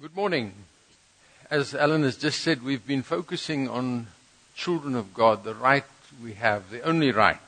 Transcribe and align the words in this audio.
Good 0.00 0.14
morning. 0.14 0.52
As 1.50 1.74
Alan 1.74 2.04
has 2.04 2.16
just 2.16 2.42
said, 2.42 2.62
we've 2.62 2.86
been 2.86 3.02
focusing 3.02 3.68
on 3.68 4.06
children 4.54 4.94
of 4.94 5.12
God, 5.12 5.42
the 5.42 5.56
right 5.56 5.82
we 6.22 6.34
have, 6.34 6.70
the 6.70 6.82
only 6.82 7.10
right. 7.10 7.40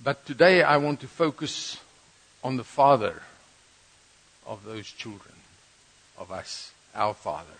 But 0.00 0.24
today 0.24 0.62
I 0.62 0.76
want 0.76 1.00
to 1.00 1.08
focus 1.08 1.78
on 2.44 2.56
the 2.56 2.62
Father 2.62 3.20
of 4.46 4.64
those 4.64 4.86
children, 4.86 5.34
of 6.16 6.30
us, 6.30 6.70
our 6.94 7.14
Father. 7.14 7.58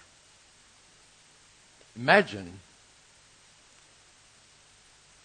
Imagine 1.97 2.61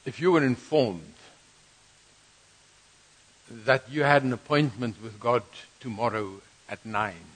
if 0.08 0.20
you 0.20 0.32
were 0.32 0.44
informed 0.44 1.14
that 3.52 3.84
you 3.92 4.02
had 4.02 4.24
an 4.24 4.34
appointment 4.34 4.96
with 5.04 5.20
God 5.20 5.44
tomorrow 5.80 6.42
at 6.68 6.84
nine 6.84 7.35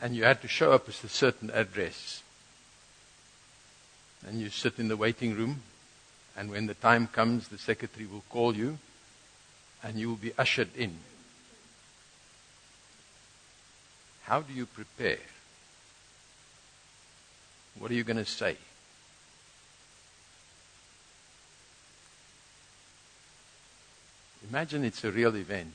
and 0.00 0.14
you 0.14 0.24
had 0.24 0.42
to 0.42 0.48
show 0.48 0.72
up 0.72 0.88
at 0.88 1.04
a 1.04 1.08
certain 1.08 1.50
address. 1.50 2.22
And 4.26 4.40
you 4.40 4.50
sit 4.50 4.78
in 4.78 4.88
the 4.88 4.96
waiting 4.96 5.34
room, 5.34 5.62
and 6.36 6.50
when 6.50 6.66
the 6.66 6.74
time 6.74 7.06
comes, 7.06 7.48
the 7.48 7.58
secretary 7.58 8.06
will 8.06 8.24
call 8.28 8.56
you, 8.56 8.78
and 9.82 9.96
you 9.98 10.08
will 10.08 10.16
be 10.16 10.32
ushered 10.38 10.74
in. 10.76 10.96
How 14.24 14.40
do 14.40 14.52
you 14.52 14.66
prepare? 14.66 15.18
What 17.78 17.90
are 17.90 17.94
you 17.94 18.04
going 18.04 18.16
to 18.16 18.24
say? 18.24 18.56
Imagine 24.48 24.84
it's 24.84 25.04
a 25.04 25.10
real 25.10 25.34
event. 25.36 25.74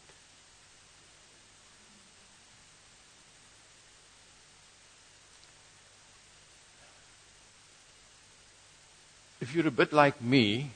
If 9.50 9.56
you're 9.56 9.68
a 9.68 9.72
bit 9.72 9.92
like 9.92 10.22
me, 10.22 10.70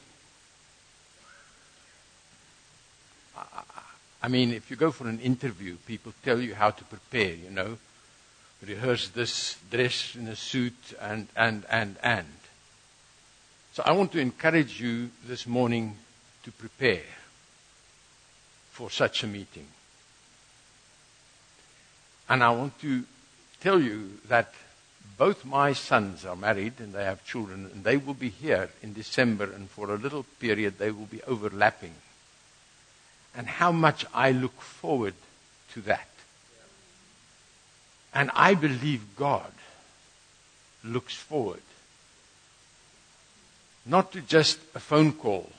I 4.24 4.28
mean, 4.28 4.52
if 4.52 4.72
you 4.72 4.76
go 4.76 4.90
for 4.90 5.08
an 5.08 5.20
interview, 5.20 5.76
people 5.86 6.12
tell 6.26 6.40
you 6.40 6.56
how 6.56 6.72
to 6.72 6.84
prepare, 6.86 7.36
you 7.36 7.52
know. 7.52 7.78
Rehearse 8.66 9.10
this, 9.10 9.58
dress 9.70 10.16
in 10.16 10.28
a 10.28 10.36
suit, 10.36 10.74
and, 11.00 11.28
and, 11.36 11.66
and, 11.70 11.98
and. 12.02 12.26
So 13.74 13.84
I 13.86 13.92
want 13.92 14.12
to 14.14 14.20
encourage 14.20 14.82
you 14.82 15.12
this 15.28 15.46
morning 15.46 15.96
to 16.42 16.52
prepare 16.52 17.06
for 18.72 18.90
such 18.90 19.24
a 19.24 19.28
meeting. 19.28 19.68
And 22.28 22.44
I 22.44 22.50
want 22.50 22.80
to 22.82 23.04
tell 23.60 23.80
you 23.80 24.18
that 24.30 24.52
both 25.18 25.46
my 25.46 25.74
sons 25.74 26.26
are 26.26 26.36
married 26.36 26.74
and 26.80 26.94
they 26.94 27.04
have 27.04 27.26
children, 27.26 27.70
and 27.74 27.84
they 27.84 27.98
will 27.98 28.14
be 28.14 28.30
here 28.30 28.70
in 28.82 28.94
December, 28.94 29.46
and 29.46 29.70
for 29.70 29.92
a 29.92 29.98
little 29.98 30.26
period 30.40 30.78
they 30.78 30.92
will 30.92 31.06
be 31.06 31.22
overlapping. 31.24 31.94
And 33.36 33.48
how 33.48 33.72
much 33.72 34.06
I 34.14 34.32
look 34.32 34.60
forward 34.62 35.16
to 35.74 35.82
that. 35.82 36.08
And 38.14 38.30
I 38.34 38.54
believe 38.54 39.16
God 39.16 39.52
looks 40.84 41.16
forward 41.16 41.62
not 43.86 44.12
to 44.14 44.22
just 44.22 44.60
a 44.76 44.80
phone 44.80 45.14
call 45.14 45.50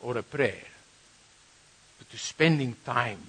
or 0.00 0.18
a 0.18 0.22
prayer, 0.22 0.64
but 1.98 2.10
to 2.10 2.18
spending 2.18 2.76
time 2.84 3.20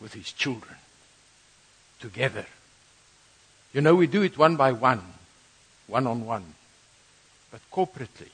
with 0.00 0.14
his 0.14 0.32
children 0.32 0.74
together 2.00 2.46
you 3.76 3.82
know, 3.82 3.94
we 3.94 4.06
do 4.06 4.22
it 4.22 4.38
one 4.38 4.56
by 4.56 4.72
one, 4.72 5.02
one 5.86 6.06
on 6.06 6.24
one, 6.24 6.54
but 7.50 7.60
corporately. 7.70 8.30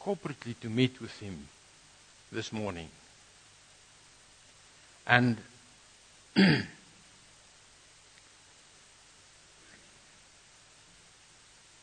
Corporately 0.00 0.58
to 0.62 0.70
meet 0.70 0.98
with 0.98 1.20
Him 1.20 1.46
this 2.32 2.54
morning. 2.54 2.88
And 5.06 5.36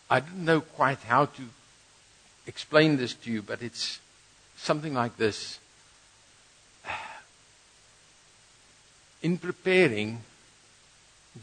I 0.09 0.19
didn't 0.19 0.45
know 0.45 0.61
quite 0.61 1.01
how 1.01 1.25
to 1.25 1.43
explain 2.47 2.97
this 2.97 3.13
to 3.13 3.29
you, 3.29 3.43
but 3.43 3.61
it's 3.61 3.99
something 4.55 4.95
like 4.95 5.15
this. 5.17 5.59
In 9.21 9.37
preparing 9.37 10.23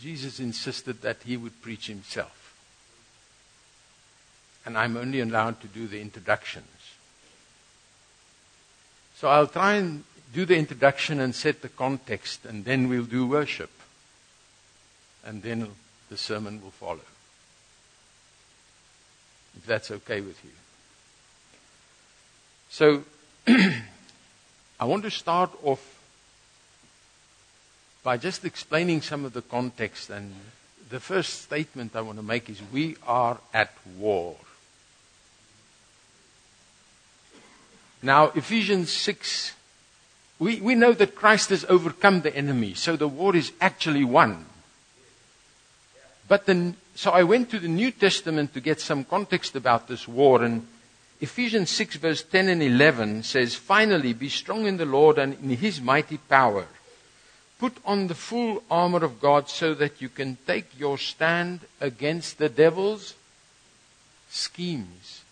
Jesus 0.01 0.41
insisted 0.41 1.03
that 1.03 1.19
he 1.25 1.37
would 1.37 1.61
preach 1.63 1.87
himself. 1.87 2.55
And 4.67 4.79
I'm 4.79 4.97
only 4.97 5.21
allowed 5.21 5.61
to 5.61 5.67
do 5.67 5.87
the 5.87 6.01
introductions. 6.01 6.67
So 9.17 9.29
I'll 9.29 9.47
try 9.47 9.75
and 9.75 10.05
do 10.33 10.45
the 10.45 10.57
introduction 10.57 11.21
and 11.21 11.35
set 11.35 11.63
the 11.63 11.69
context, 11.69 12.45
and 12.45 12.65
then 12.65 12.89
we'll 12.89 13.05
do 13.05 13.27
worship. 13.27 13.71
And 15.25 15.43
then 15.43 15.69
the 16.09 16.17
sermon 16.17 16.63
will 16.63 16.71
follow. 16.71 17.01
If 19.57 19.67
that's 19.67 19.91
okay 19.91 20.21
with 20.21 20.43
you. 20.45 20.51
So, 22.71 23.05
I 24.81 24.85
want 24.85 25.05
to 25.05 25.11
start 25.11 25.51
off 25.63 25.94
by 28.05 28.19
just 28.19 28.45
explaining 28.45 29.01
some 29.01 29.25
of 29.25 29.33
the 29.33 29.43
context. 29.43 30.11
And 30.11 30.33
the 30.91 31.01
first 31.01 31.43
statement 31.43 31.97
I 31.97 32.03
want 32.03 32.19
to 32.19 32.23
make 32.23 32.49
is 32.49 32.61
we 32.73 32.97
are 33.07 33.39
at 33.53 33.73
war. 33.99 34.37
Now, 38.03 38.27
Ephesians 38.35 38.93
6, 38.93 39.55
we, 40.39 40.61
we 40.61 40.75
know 40.75 40.93
that 40.93 41.15
Christ 41.17 41.49
has 41.49 41.65
overcome 41.71 42.21
the 42.21 42.37
enemy, 42.37 42.75
so 42.75 42.97
the 42.97 43.09
war 43.09 43.35
is 43.35 43.53
actually 43.63 44.05
won. 44.05 44.45
But 46.29 46.45
then, 46.45 46.77
so 46.95 47.11
I 47.13 47.23
went 47.23 47.51
to 47.51 47.59
the 47.59 47.69
New 47.69 47.91
Testament 47.91 48.53
to 48.53 48.61
get 48.61 48.81
some 48.81 49.05
context 49.05 49.57
about 49.57 49.89
this 49.89 50.07
war, 50.07 50.43
and 50.43 50.67
Ephesians 51.23 51.71
6, 51.71 51.97
verse 51.97 52.23
10 52.23 52.49
and 52.49 52.63
11 52.63 53.23
says, 53.23 53.55
Finally, 53.55 54.13
be 54.13 54.29
strong 54.29 54.67
in 54.67 54.77
the 54.77 54.85
Lord 54.85 55.17
and 55.17 55.33
in 55.43 55.57
his 55.57 55.81
mighty 55.81 56.19
power. 56.19 56.67
Put 57.59 57.77
on 57.85 58.09
the 58.09 58.15
full 58.15 58.63
armor 58.71 59.05
of 59.05 59.21
God 59.21 59.49
so 59.49 59.75
that 59.75 60.03
you 60.03 60.09
can 60.09 60.37
take 60.47 60.79
your 60.79 60.99
stand 60.99 61.61
against 61.81 62.39
the 62.39 62.49
devil's 62.49 63.15
schemes. 64.29 65.23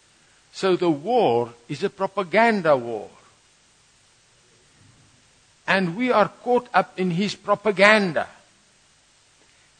So 0.52 0.76
the 0.76 0.90
war 0.90 1.52
is 1.68 1.82
a 1.82 1.90
propaganda 1.90 2.76
war. 2.76 3.10
And 5.66 5.96
we 5.96 6.12
are 6.12 6.28
caught 6.28 6.68
up 6.72 6.98
in 6.98 7.12
his 7.12 7.34
propaganda. 7.34 8.28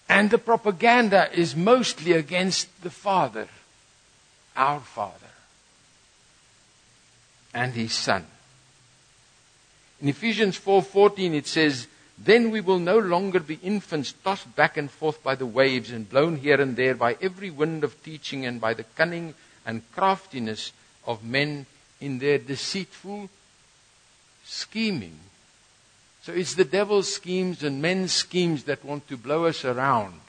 And 0.09 0.31
the 0.31 0.39
propaganda 0.39 1.29
is 1.33 1.55
mostly 1.57 2.13
against 2.13 2.83
the 2.83 2.91
Father, 2.91 3.49
our 4.57 4.81
Father, 4.81 5.33
and 7.55 7.73
his 7.73 7.93
Son. 7.93 8.27
In 10.01 10.09
Ephesians 10.09 10.59
4:14 10.59 11.35
it 11.35 11.47
says, 11.47 11.87
then 12.19 12.51
we 12.51 12.61
will 12.61 12.79
no 12.79 12.99
longer 12.99 13.41
be 13.41 13.59
infants 13.63 14.13
tossed 14.25 14.55
back 14.55 14.77
and 14.77 14.91
forth 14.91 15.23
by 15.23 15.35
the 15.35 15.47
waves 15.47 15.91
and 15.91 16.09
blown 16.09 16.37
here 16.37 16.61
and 16.61 16.77
there 16.77 16.95
by 16.95 17.17
every 17.21 17.51
wind 17.51 17.85
of 17.85 18.03
teaching 18.03 18.47
and 18.47 18.61
by 18.61 18.75
the 18.75 18.85
cunning 18.97 19.35
and 19.67 19.83
craftiness 19.93 20.73
of 21.07 21.25
men 21.25 21.67
in 22.01 22.19
their 22.19 22.39
deceitful 22.39 23.29
scheming. 24.45 25.19
So 26.23 26.33
it's 26.33 26.55
the 26.55 26.65
devil's 26.65 27.13
schemes 27.13 27.63
and 27.63 27.83
men's 27.83 28.13
schemes 28.13 28.65
that 28.65 28.85
want 28.85 29.09
to 29.09 29.17
blow 29.17 29.47
us 29.47 29.65
around. 29.65 30.21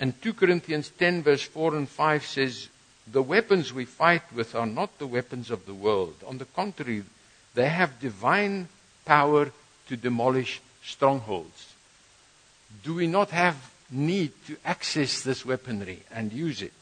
And 0.00 0.20
2 0.22 0.32
Corinthians 0.34 0.90
10 0.90 1.22
verse 1.22 1.42
4 1.42 1.74
and 1.74 1.88
5 1.88 2.24
says, 2.24 2.68
the 3.10 3.22
weapons 3.22 3.72
we 3.72 3.84
fight 3.84 4.22
with 4.34 4.54
are 4.54 4.66
not 4.66 4.98
the 4.98 5.06
weapons 5.06 5.50
of 5.50 5.64
the 5.66 5.74
world. 5.74 6.14
On 6.26 6.38
the 6.38 6.44
contrary, 6.44 7.04
they 7.54 7.68
have 7.68 8.00
divine 8.00 8.68
power 9.04 9.50
to 9.88 9.96
demolish 9.96 10.60
strongholds? 10.82 11.74
Do 12.82 12.94
we 12.94 13.06
not 13.06 13.30
have 13.30 13.56
need 13.90 14.32
to 14.46 14.56
access 14.64 15.22
this 15.22 15.44
weaponry 15.44 16.02
and 16.12 16.32
use 16.32 16.62
it? 16.62 16.72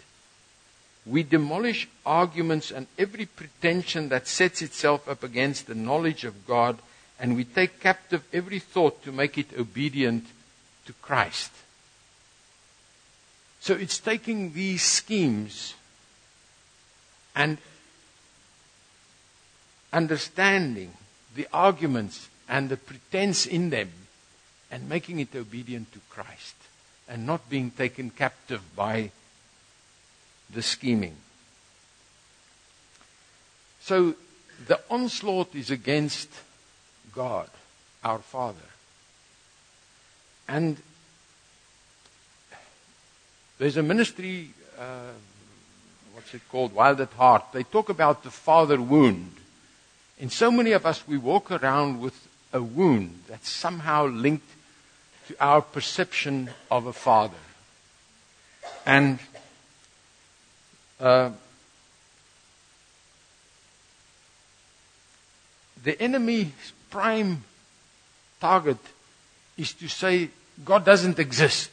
We 1.06 1.22
demolish 1.22 1.88
arguments 2.04 2.72
and 2.72 2.88
every 2.98 3.26
pretension 3.26 4.08
that 4.08 4.26
sets 4.26 4.60
itself 4.60 5.08
up 5.08 5.22
against 5.22 5.66
the 5.66 5.74
knowledge 5.74 6.24
of 6.24 6.46
God, 6.46 6.78
and 7.20 7.36
we 7.36 7.44
take 7.44 7.80
captive 7.80 8.24
every 8.32 8.58
thought 8.58 9.04
to 9.04 9.12
make 9.12 9.38
it 9.38 9.56
obedient 9.56 10.26
to 10.86 10.92
Christ. 10.94 11.52
So 13.60 13.74
it's 13.74 13.98
taking 13.98 14.52
these 14.52 14.82
schemes 14.82 15.74
and 17.36 17.58
understanding 19.92 20.92
the 21.34 21.46
arguments 21.52 22.28
and 22.48 22.68
the 22.68 22.76
pretense 22.76 23.46
in 23.46 23.70
them 23.70 23.90
and 24.70 24.88
making 24.88 25.20
it 25.20 25.34
obedient 25.34 25.92
to 25.92 26.00
Christ 26.10 26.54
and 27.08 27.26
not 27.26 27.48
being 27.48 27.70
taken 27.70 28.10
captive 28.10 28.62
by 28.74 29.10
the 30.52 30.62
scheming. 30.62 31.16
So 33.80 34.14
the 34.66 34.80
onslaught 34.90 35.54
is 35.54 35.70
against 35.70 36.28
God, 37.14 37.48
our 38.02 38.18
Father. 38.18 38.58
And 40.48 40.76
there's 43.58 43.76
a 43.76 43.82
ministry, 43.82 44.50
uh, 44.78 45.12
what's 46.12 46.34
it 46.34 46.42
called? 46.50 46.74
Wild 46.74 47.00
at 47.00 47.12
Heart. 47.12 47.44
They 47.52 47.62
talk 47.62 47.88
about 47.88 48.22
the 48.22 48.30
father 48.30 48.80
wound. 48.80 49.32
And 50.20 50.32
so 50.32 50.50
many 50.50 50.72
of 50.72 50.86
us, 50.86 51.06
we 51.06 51.16
walk 51.16 51.50
around 51.50 52.00
with 52.00 52.28
a 52.56 52.62
wound 52.62 53.22
that's 53.28 53.50
somehow 53.50 54.06
linked 54.06 54.48
to 55.28 55.36
our 55.38 55.60
perception 55.60 56.50
of 56.70 56.86
a 56.86 56.92
father. 56.92 57.36
And 58.86 59.18
uh, 60.98 61.30
the 65.84 66.00
enemy's 66.00 66.72
prime 66.90 67.44
target 68.40 68.78
is 69.58 69.74
to 69.74 69.88
say 69.88 70.30
God 70.64 70.84
doesn't 70.84 71.18
exist. 71.18 71.70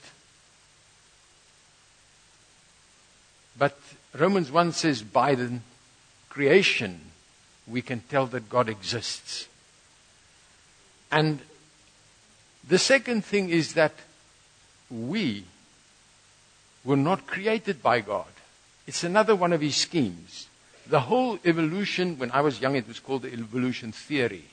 But 3.58 3.78
Romans 4.14 4.52
1 4.52 4.74
says, 4.74 5.02
by 5.02 5.36
the 5.36 5.60
creation, 6.28 7.00
we 7.68 7.82
can 7.82 8.02
tell 8.10 8.26
that 8.28 8.50
God 8.50 8.68
exists. 8.68 9.48
And 11.14 11.42
the 12.68 12.80
second 12.80 13.24
thing 13.24 13.50
is 13.50 13.76
that 13.76 13.94
we 14.90 15.46
were 16.84 16.98
not 16.98 17.28
created 17.28 17.84
by 17.84 18.02
God. 18.02 18.34
It's 18.88 19.04
another 19.04 19.36
one 19.36 19.54
of 19.54 19.62
his 19.62 19.76
schemes. 19.76 20.48
The 20.88 21.02
whole 21.02 21.38
evolution, 21.46 22.18
when 22.18 22.32
I 22.32 22.42
was 22.42 22.60
young, 22.60 22.76
it 22.76 22.88
was 22.88 23.00
called 23.00 23.22
the 23.22 23.32
evolution 23.32 23.92
theory. 23.92 24.46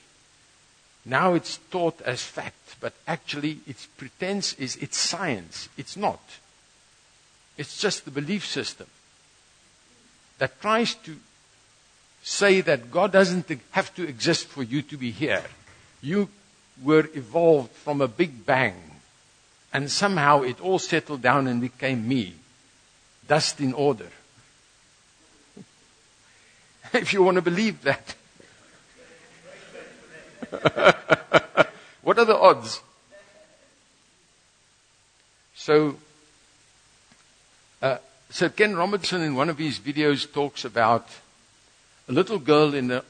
Now 1.03 1.33
it's 1.33 1.57
taught 1.71 1.99
as 2.03 2.21
fact, 2.21 2.75
but 2.79 2.93
actually 3.07 3.61
its 3.65 3.87
pretense 3.87 4.53
is 4.53 4.75
it's 4.75 4.97
science. 4.97 5.67
It's 5.77 5.97
not. 5.97 6.21
It's 7.57 7.81
just 7.81 8.05
the 8.05 8.11
belief 8.11 8.45
system 8.45 8.85
that 10.37 10.61
tries 10.61 10.93
to 10.93 11.17
say 12.21 12.61
that 12.61 12.91
God 12.91 13.11
doesn't 13.11 13.51
have 13.71 13.95
to 13.95 14.07
exist 14.07 14.45
for 14.45 14.61
you 14.61 14.83
to 14.83 14.95
be 14.95 15.09
here. 15.09 15.43
You 16.03 16.29
were 16.83 17.07
evolved 17.13 17.71
from 17.71 18.01
a 18.01 18.07
big 18.07 18.45
bang, 18.45 18.75
and 19.73 19.89
somehow 19.89 20.41
it 20.41 20.59
all 20.61 20.79
settled 20.79 21.21
down 21.21 21.47
and 21.47 21.61
became 21.61 22.07
me. 22.07 22.35
Dust 23.27 23.61
in 23.61 23.73
order. 23.73 24.07
if 26.93 27.13
you 27.13 27.23
want 27.23 27.35
to 27.35 27.41
believe 27.41 27.81
that. 27.83 28.15
what 32.01 32.17
are 32.19 32.25
the 32.25 32.37
odds? 32.37 32.81
So, 35.55 35.95
uh, 37.81 37.97
so 38.29 38.49
Ken 38.49 38.75
Robinson 38.75 39.21
in 39.21 39.35
one 39.35 39.49
of 39.49 39.59
his 39.59 39.79
videos 39.79 40.31
talks 40.31 40.65
about 40.65 41.07
a 42.09 42.11
little 42.11 42.39
girl 42.39 42.73
in 42.73 42.91
uh, 42.91 43.01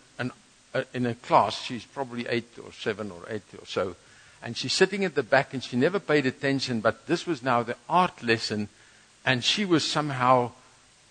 Uh, 0.74 0.84
in 0.94 1.06
a 1.06 1.16
class. 1.16 1.62
She's 1.62 1.84
probably 1.84 2.26
eight 2.30 2.58
or 2.64 2.72
seven 2.72 3.12
or 3.12 3.26
eight 3.28 3.44
or 3.60 3.66
so. 3.66 3.98
And 4.42 4.56
she's 4.56 4.72
sitting 4.72 5.04
at 5.04 5.16
the 5.16 5.24
back 5.24 5.54
and 5.54 5.62
she 5.62 5.76
never 5.76 6.00
paid 6.00 6.26
attention, 6.26 6.80
but 6.80 7.08
this 7.08 7.28
was 7.28 7.44
now 7.44 7.62
the 7.62 7.76
art 7.90 8.24
lesson. 8.24 8.70
And 9.26 9.44
she 9.44 9.66
was 9.66 9.84
somehow 9.84 10.52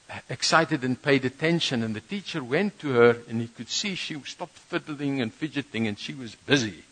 uh, 0.08 0.18
excited 0.30 0.82
and 0.82 1.00
paid 1.00 1.26
attention. 1.26 1.82
And 1.82 1.94
the 1.94 2.00
teacher 2.00 2.42
went 2.42 2.78
to 2.78 2.92
her 2.92 3.18
and 3.28 3.42
he 3.42 3.48
could 3.48 3.68
see 3.68 3.96
she 3.96 4.18
stopped 4.22 4.56
fiddling 4.56 5.20
and 5.20 5.30
fidgeting 5.30 5.86
and 5.86 5.98
she 5.98 6.14
was 6.14 6.34
busy. 6.34 6.82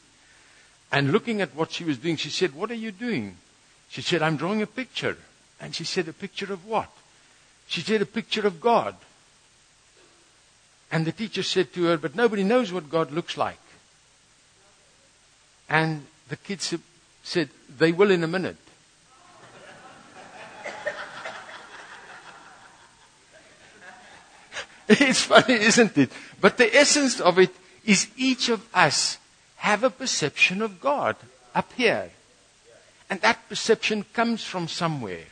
And 0.93 1.11
looking 1.11 1.41
at 1.41 1.55
what 1.55 1.73
she 1.73 1.85
was 1.85 1.97
doing, 1.97 2.17
she 2.17 2.29
said, 2.29 2.55
What 2.55 2.71
are 2.71 2.75
you 2.75 2.93
doing? 2.93 3.37
She 3.89 4.03
said, 4.03 4.21
I'm 4.21 4.37
drawing 4.37 4.61
a 4.61 4.67
picture. 4.67 5.17
And 5.59 5.75
she 5.75 5.85
said, 5.85 6.07
A 6.07 6.13
picture 6.13 6.53
of 6.53 6.67
what? 6.67 6.91
She 7.67 7.81
said, 7.81 8.03
A 8.03 8.07
picture 8.07 8.47
of 8.47 8.61
God. 8.61 8.95
And 10.91 11.05
the 11.05 11.13
teacher 11.13 11.43
said 11.43 11.73
to 11.75 11.85
her, 11.85 11.99
But 11.99 12.17
nobody 12.17 12.43
knows 12.45 12.73
what 12.73 12.89
God 12.91 13.11
looks 13.13 13.37
like. 13.37 13.61
And 15.69 16.07
the 16.29 16.37
kids 16.37 16.75
said, 17.23 17.51
They 17.77 17.93
will 17.93 18.11
in 18.11 18.25
a 18.25 18.29
minute. 18.29 18.57
it's 24.89 25.23
funny, 25.23 25.55
isn't 25.55 25.99
it? 25.99 26.11
But 26.41 26.57
the 26.57 26.75
essence 26.75 27.21
of 27.21 27.39
it 27.39 27.55
is 27.85 28.09
each 28.17 28.49
of 28.49 28.67
us 28.75 29.19
have 29.57 29.85
a 29.85 29.91
perception 29.91 30.63
of 30.63 30.81
God 30.81 31.17
up 31.55 31.71
here. 31.75 32.11
And 33.11 33.21
that 33.21 33.47
perception 33.49 34.05
comes 34.15 34.45
from 34.45 34.69
somewhere. 34.69 35.25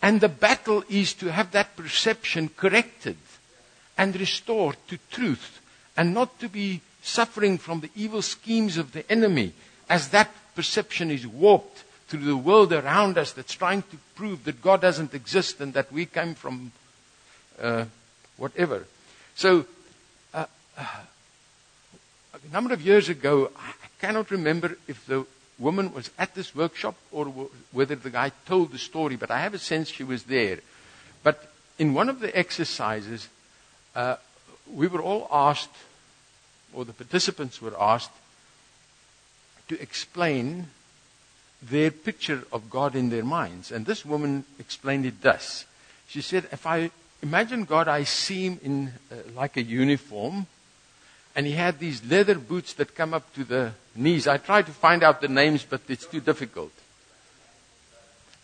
And 0.00 0.20
the 0.20 0.28
battle 0.28 0.82
is 0.88 1.14
to 1.14 1.30
have 1.30 1.52
that 1.52 1.76
perception 1.76 2.48
corrected 2.48 3.16
and 3.96 4.18
restored 4.18 4.76
to 4.88 4.98
truth 5.10 5.60
and 5.96 6.14
not 6.14 6.38
to 6.40 6.48
be 6.48 6.80
suffering 7.02 7.58
from 7.58 7.80
the 7.80 7.90
evil 7.94 8.22
schemes 8.22 8.76
of 8.76 8.92
the 8.92 9.10
enemy 9.10 9.52
as 9.88 10.08
that 10.10 10.30
perception 10.54 11.10
is 11.10 11.26
warped 11.26 11.84
through 12.08 12.24
the 12.24 12.36
world 12.36 12.72
around 12.72 13.18
us 13.18 13.32
that's 13.32 13.54
trying 13.54 13.82
to 13.82 13.96
prove 14.14 14.44
that 14.44 14.62
God 14.62 14.80
doesn't 14.80 15.14
exist 15.14 15.60
and 15.60 15.74
that 15.74 15.90
we 15.92 16.06
came 16.06 16.34
from 16.34 16.72
uh, 17.60 17.84
whatever. 18.36 18.84
So, 19.34 19.64
uh, 20.34 20.46
uh, 20.76 20.84
a 22.34 22.52
number 22.52 22.74
of 22.74 22.82
years 22.82 23.08
ago, 23.08 23.50
I 23.56 23.72
cannot 24.00 24.30
remember 24.30 24.76
if 24.88 25.06
the 25.06 25.26
woman 25.58 25.94
was 25.94 26.10
at 26.18 26.34
this 26.34 26.54
workshop 26.54 26.96
or 27.10 27.26
w- 27.26 27.50
whether 27.72 27.94
the 27.94 28.10
guy 28.10 28.32
told 28.46 28.72
the 28.72 28.78
story, 28.78 29.16
but 29.16 29.30
I 29.30 29.40
have 29.40 29.54
a 29.54 29.58
sense 29.58 29.88
she 29.88 30.04
was 30.04 30.24
there. 30.24 30.58
But 31.22 31.50
in 31.78 31.94
one 31.94 32.08
of 32.08 32.20
the 32.20 32.36
exercises, 32.36 33.28
uh, 33.94 34.16
we 34.72 34.86
were 34.86 35.02
all 35.02 35.28
asked, 35.30 35.74
or 36.72 36.84
the 36.84 36.92
participants 36.92 37.60
were 37.60 37.78
asked, 37.80 38.10
to 39.68 39.80
explain 39.80 40.68
their 41.62 41.90
picture 41.90 42.42
of 42.52 42.68
God 42.68 42.94
in 42.94 43.10
their 43.10 43.24
minds. 43.24 43.70
And 43.70 43.86
this 43.86 44.04
woman 44.04 44.44
explained 44.58 45.06
it 45.06 45.22
thus. 45.22 45.64
She 46.08 46.20
said, 46.20 46.48
If 46.50 46.66
I 46.66 46.90
imagine 47.22 47.64
God, 47.64 47.88
I 47.88 48.04
see 48.04 48.46
him 48.46 48.60
in 48.62 48.92
uh, 49.10 49.16
like 49.34 49.56
a 49.56 49.62
uniform, 49.62 50.46
and 51.34 51.46
he 51.46 51.52
had 51.52 51.78
these 51.78 52.04
leather 52.04 52.34
boots 52.34 52.74
that 52.74 52.94
come 52.94 53.14
up 53.14 53.32
to 53.34 53.44
the 53.44 53.72
knees. 53.94 54.26
I 54.26 54.36
tried 54.38 54.66
to 54.66 54.72
find 54.72 55.02
out 55.02 55.20
the 55.20 55.28
names, 55.28 55.64
but 55.64 55.80
it's 55.88 56.06
too 56.06 56.20
difficult. 56.20 56.72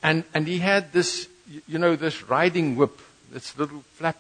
And, 0.02 0.24
and 0.32 0.46
he 0.46 0.58
had 0.58 0.92
this, 0.92 1.28
you 1.66 1.78
know, 1.78 1.96
this 1.96 2.22
riding 2.22 2.76
whip, 2.76 2.98
this 3.30 3.58
little 3.58 3.82
flap 3.94 4.16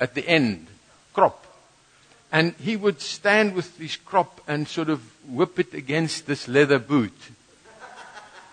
at 0.00 0.14
the 0.14 0.26
end, 0.26 0.66
crop. 1.12 1.44
And 2.30 2.54
he 2.54 2.76
would 2.76 3.00
stand 3.00 3.54
with 3.54 3.78
this 3.78 3.96
crop 3.96 4.40
and 4.46 4.68
sort 4.68 4.90
of 4.90 5.00
whip 5.28 5.58
it 5.58 5.74
against 5.74 6.26
this 6.26 6.46
leather 6.46 6.78
boot. 6.78 7.16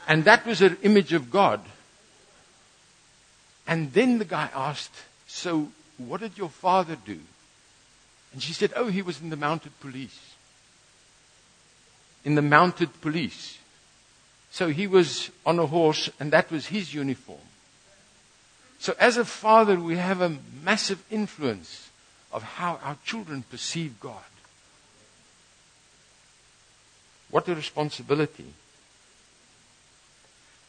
And 0.07 0.23
that 0.25 0.45
was 0.45 0.61
an 0.61 0.77
image 0.83 1.13
of 1.13 1.31
God. 1.31 1.61
And 3.67 3.91
then 3.93 4.19
the 4.19 4.25
guy 4.25 4.49
asked, 4.53 4.93
So, 5.27 5.69
what 5.97 6.21
did 6.21 6.37
your 6.37 6.49
father 6.49 6.95
do? 7.05 7.19
And 8.31 8.41
she 8.41 8.53
said, 8.53 8.73
Oh, 8.75 8.87
he 8.87 9.01
was 9.01 9.21
in 9.21 9.29
the 9.29 9.35
mounted 9.35 9.77
police. 9.79 10.33
In 12.23 12.35
the 12.35 12.41
mounted 12.41 13.01
police. 13.01 13.57
So 14.51 14.69
he 14.69 14.87
was 14.87 15.31
on 15.45 15.59
a 15.59 15.65
horse, 15.65 16.09
and 16.19 16.31
that 16.31 16.51
was 16.51 16.67
his 16.67 16.93
uniform. 16.93 17.39
So, 18.85 18.93
as 18.99 19.17
a 19.17 19.25
father, 19.25 19.79
we 19.79 19.97
have 19.97 20.21
a 20.21 20.37
massive 20.63 21.03
influence 21.09 21.89
of 22.31 22.43
how 22.43 22.79
our 22.83 22.95
children 23.03 23.43
perceive 23.49 23.99
God. 23.99 24.29
What 27.31 27.47
a 27.47 27.55
responsibility. 27.55 28.45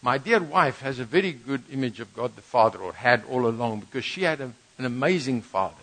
My 0.00 0.16
dear 0.16 0.42
wife 0.42 0.80
has 0.80 0.98
a 0.98 1.04
very 1.04 1.30
good 1.30 1.64
image 1.70 2.00
of 2.00 2.14
God 2.14 2.36
the 2.36 2.40
Father, 2.40 2.78
or 2.78 2.94
had 2.94 3.22
all 3.28 3.46
along, 3.46 3.80
because 3.80 4.06
she 4.06 4.22
had 4.22 4.40
a, 4.40 4.50
an 4.78 4.86
amazing 4.86 5.42
father. 5.42 5.74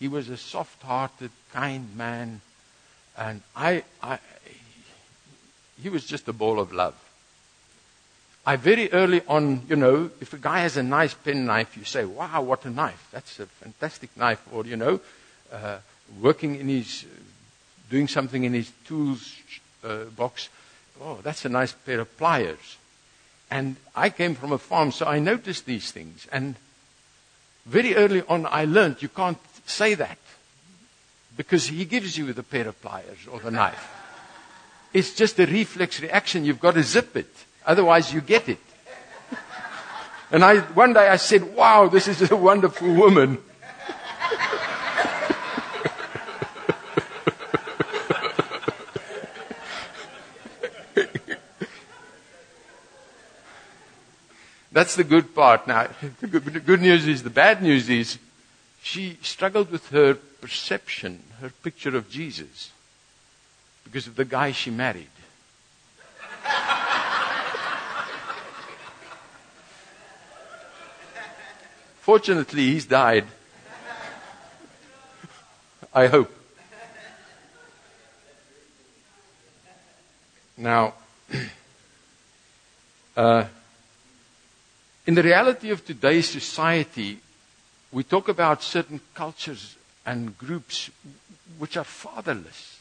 He 0.00 0.08
was 0.08 0.30
a 0.30 0.38
soft 0.38 0.82
hearted, 0.82 1.32
kind 1.52 1.94
man, 1.94 2.40
and 3.14 3.42
I, 3.54 3.84
I, 4.02 4.20
he 5.82 5.90
was 5.90 6.06
just 6.06 6.28
a 6.28 6.32
ball 6.32 6.60
of 6.60 6.72
love. 6.72 6.94
I 8.48 8.56
very 8.56 8.90
early 8.92 9.20
on, 9.28 9.60
you 9.68 9.76
know, 9.76 10.08
if 10.22 10.32
a 10.32 10.38
guy 10.38 10.60
has 10.60 10.78
a 10.78 10.82
nice 10.82 11.12
penknife, 11.12 11.76
you 11.76 11.84
say, 11.84 12.06
wow, 12.06 12.40
what 12.40 12.64
a 12.64 12.70
knife. 12.70 13.06
That's 13.12 13.38
a 13.40 13.44
fantastic 13.44 14.16
knife. 14.16 14.40
Or, 14.50 14.64
you 14.64 14.74
know, 14.74 15.00
uh, 15.52 15.80
working 16.18 16.56
in 16.56 16.66
his 16.70 17.04
doing 17.90 18.08
something 18.08 18.44
in 18.44 18.54
his 18.54 18.72
tools 18.86 19.36
uh, 19.84 20.04
box. 20.16 20.48
Oh, 20.98 21.18
that's 21.22 21.44
a 21.44 21.50
nice 21.50 21.72
pair 21.72 22.00
of 22.00 22.16
pliers. 22.16 22.78
And 23.50 23.76
I 23.94 24.08
came 24.08 24.34
from 24.34 24.52
a 24.52 24.58
farm, 24.58 24.92
so 24.92 25.04
I 25.04 25.18
noticed 25.18 25.66
these 25.66 25.92
things. 25.92 26.26
And 26.32 26.54
very 27.66 27.96
early 27.96 28.22
on, 28.30 28.46
I 28.46 28.64
learned 28.64 29.02
you 29.02 29.10
can't 29.10 29.36
say 29.66 29.92
that 29.92 30.18
because 31.36 31.66
he 31.66 31.84
gives 31.84 32.16
you 32.16 32.32
the 32.32 32.42
pair 32.42 32.66
of 32.66 32.80
pliers 32.80 33.26
or 33.30 33.40
the 33.40 33.50
knife. 33.50 33.92
It's 34.94 35.14
just 35.14 35.38
a 35.38 35.44
reflex 35.44 36.00
reaction. 36.00 36.46
You've 36.46 36.60
got 36.60 36.76
to 36.76 36.82
zip 36.82 37.14
it. 37.14 37.34
Otherwise, 37.68 38.14
you 38.14 38.22
get 38.22 38.48
it. 38.48 38.58
And 40.30 40.42
I, 40.42 40.60
one 40.60 40.94
day 40.94 41.06
I 41.06 41.16
said, 41.16 41.54
wow, 41.54 41.88
this 41.88 42.08
is 42.08 42.30
a 42.30 42.36
wonderful 42.36 42.94
woman. 42.94 43.38
That's 54.72 54.96
the 54.96 55.04
good 55.04 55.34
part. 55.34 55.66
Now, 55.66 55.88
the 56.20 56.28
good 56.28 56.80
news 56.80 57.06
is, 57.06 57.22
the 57.22 57.30
bad 57.30 57.62
news 57.62 57.90
is, 57.90 58.18
she 58.82 59.18
struggled 59.20 59.70
with 59.70 59.88
her 59.90 60.14
perception, 60.14 61.22
her 61.42 61.50
picture 61.50 61.94
of 61.94 62.08
Jesus, 62.08 62.70
because 63.84 64.06
of 64.06 64.16
the 64.16 64.24
guy 64.24 64.52
she 64.52 64.70
married. 64.70 65.08
Fortunately, 72.08 72.72
he's 72.72 72.86
died. 72.86 73.26
I 75.92 76.06
hope. 76.06 76.32
Now, 80.56 80.94
uh, 83.14 83.44
in 85.06 85.14
the 85.16 85.22
reality 85.22 85.68
of 85.68 85.84
today's 85.84 86.30
society, 86.30 87.18
we 87.92 88.04
talk 88.04 88.30
about 88.30 88.62
certain 88.62 89.02
cultures 89.12 89.76
and 90.06 90.38
groups 90.38 90.88
which 91.58 91.76
are 91.76 91.84
fatherless. 91.84 92.80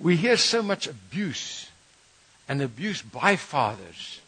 We 0.00 0.16
hear 0.16 0.38
so 0.38 0.62
much 0.62 0.86
abuse 0.86 1.68
and 2.48 2.62
abuse 2.62 3.02
by 3.02 3.36
fathers 3.36 4.22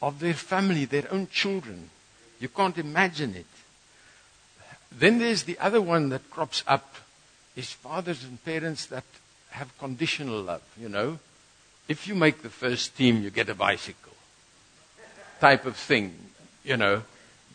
of 0.00 0.20
their 0.20 0.34
family, 0.34 0.84
their 0.84 1.12
own 1.12 1.26
children. 1.32 1.90
You 2.40 2.48
can't 2.48 2.76
imagine 2.78 3.34
it. 3.34 3.46
Then 4.92 5.18
there's 5.18 5.44
the 5.44 5.58
other 5.58 5.80
one 5.80 6.10
that 6.10 6.30
crops 6.30 6.62
up 6.66 6.94
is 7.56 7.70
fathers 7.70 8.24
and 8.24 8.42
parents 8.44 8.86
that 8.86 9.04
have 9.50 9.76
conditional 9.78 10.40
love, 10.42 10.62
you 10.80 10.88
know. 10.88 11.18
If 11.88 12.08
you 12.08 12.14
make 12.14 12.42
the 12.42 12.50
first 12.50 12.96
team, 12.96 13.22
you 13.22 13.30
get 13.30 13.48
a 13.48 13.54
bicycle. 13.54 14.12
Type 15.40 15.66
of 15.66 15.76
thing, 15.76 16.14
you 16.64 16.76
know. 16.76 17.02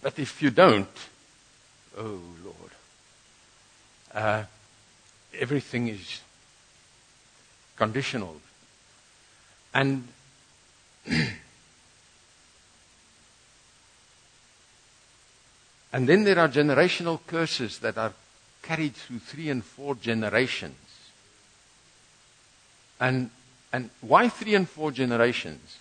But 0.02 0.20
if 0.20 0.42
you 0.42 0.50
don't, 0.50 0.88
oh 1.98 2.20
Lord, 2.44 2.72
uh, 4.14 4.44
everything 5.38 5.88
is 5.90 6.22
conditional. 7.76 8.36
And 9.74 10.08
And 15.92 16.08
then 16.08 16.24
there 16.24 16.40
are 16.40 16.48
generational 16.48 17.20
curses 17.26 17.80
that 17.80 17.98
are 17.98 18.14
carried 18.62 18.96
through 18.96 19.20
three 19.20 19.50
and 19.50 19.64
four 19.64 19.96
generations. 19.96 20.76
And, 23.00 23.30
and 23.74 23.90
why 24.02 24.30
three 24.30 24.56
and 24.56 24.70
four 24.70 24.92
generations? 24.92 25.78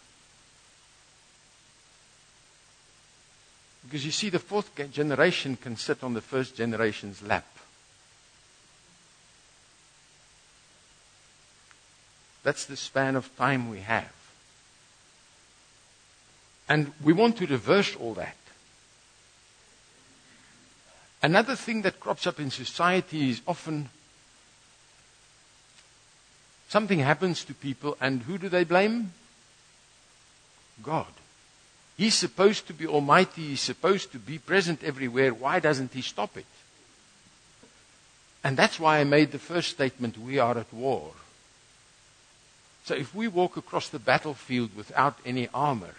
Because 3.85 4.05
you 4.05 4.12
see, 4.12 4.29
the 4.29 4.38
fourth 4.38 4.71
generation 4.93 5.57
can 5.57 5.77
sit 5.77 6.03
on 6.05 6.15
the 6.15 6.21
first 6.21 6.57
generation's 6.57 7.23
lap. 7.23 7.47
That's 12.43 12.67
the 12.67 12.77
span 12.77 13.17
of 13.17 13.35
time 13.37 13.71
we 13.71 13.81
have. 13.81 14.12
And 16.69 16.93
we 17.03 17.12
want 17.12 17.38
to 17.38 17.47
reverse 17.47 17.97
all 17.97 18.15
that. 18.15 18.37
Another 21.22 21.56
thing 21.56 21.82
that 21.82 22.00
crops 22.00 22.26
up 22.26 22.38
in 22.38 22.50
society 22.50 23.30
is 23.30 23.40
often 23.46 23.88
something 26.68 27.00
happens 27.00 27.44
to 27.44 27.54
people, 27.54 27.96
and 28.00 28.22
who 28.22 28.38
do 28.38 28.48
they 28.48 28.64
blame? 28.64 29.12
God. 30.82 31.06
He's 31.96 32.14
supposed 32.14 32.68
to 32.68 32.72
be 32.72 32.87
almighty, 32.87 33.48
he's 33.48 33.60
supposed 33.60 34.12
to 34.12 34.18
be 34.18 34.38
present 34.38 34.84
everywhere. 34.84 35.34
Why 35.34 35.58
doesn't 35.58 35.92
he 35.92 36.02
stop 36.02 36.37
it? 36.37 36.46
And 38.44 38.56
that's 38.56 38.78
why 38.78 39.00
I 39.00 39.04
made 39.04 39.32
the 39.32 39.40
first 39.40 39.70
statement 39.70 40.16
we 40.16 40.38
are 40.38 40.56
at 40.56 40.72
war. 40.72 41.12
So 42.84 42.94
if 42.94 43.12
we 43.14 43.26
walk 43.26 43.56
across 43.56 43.88
the 43.88 43.98
battlefield 43.98 44.76
without 44.76 45.18
any 45.26 45.48
armor, 45.52 45.94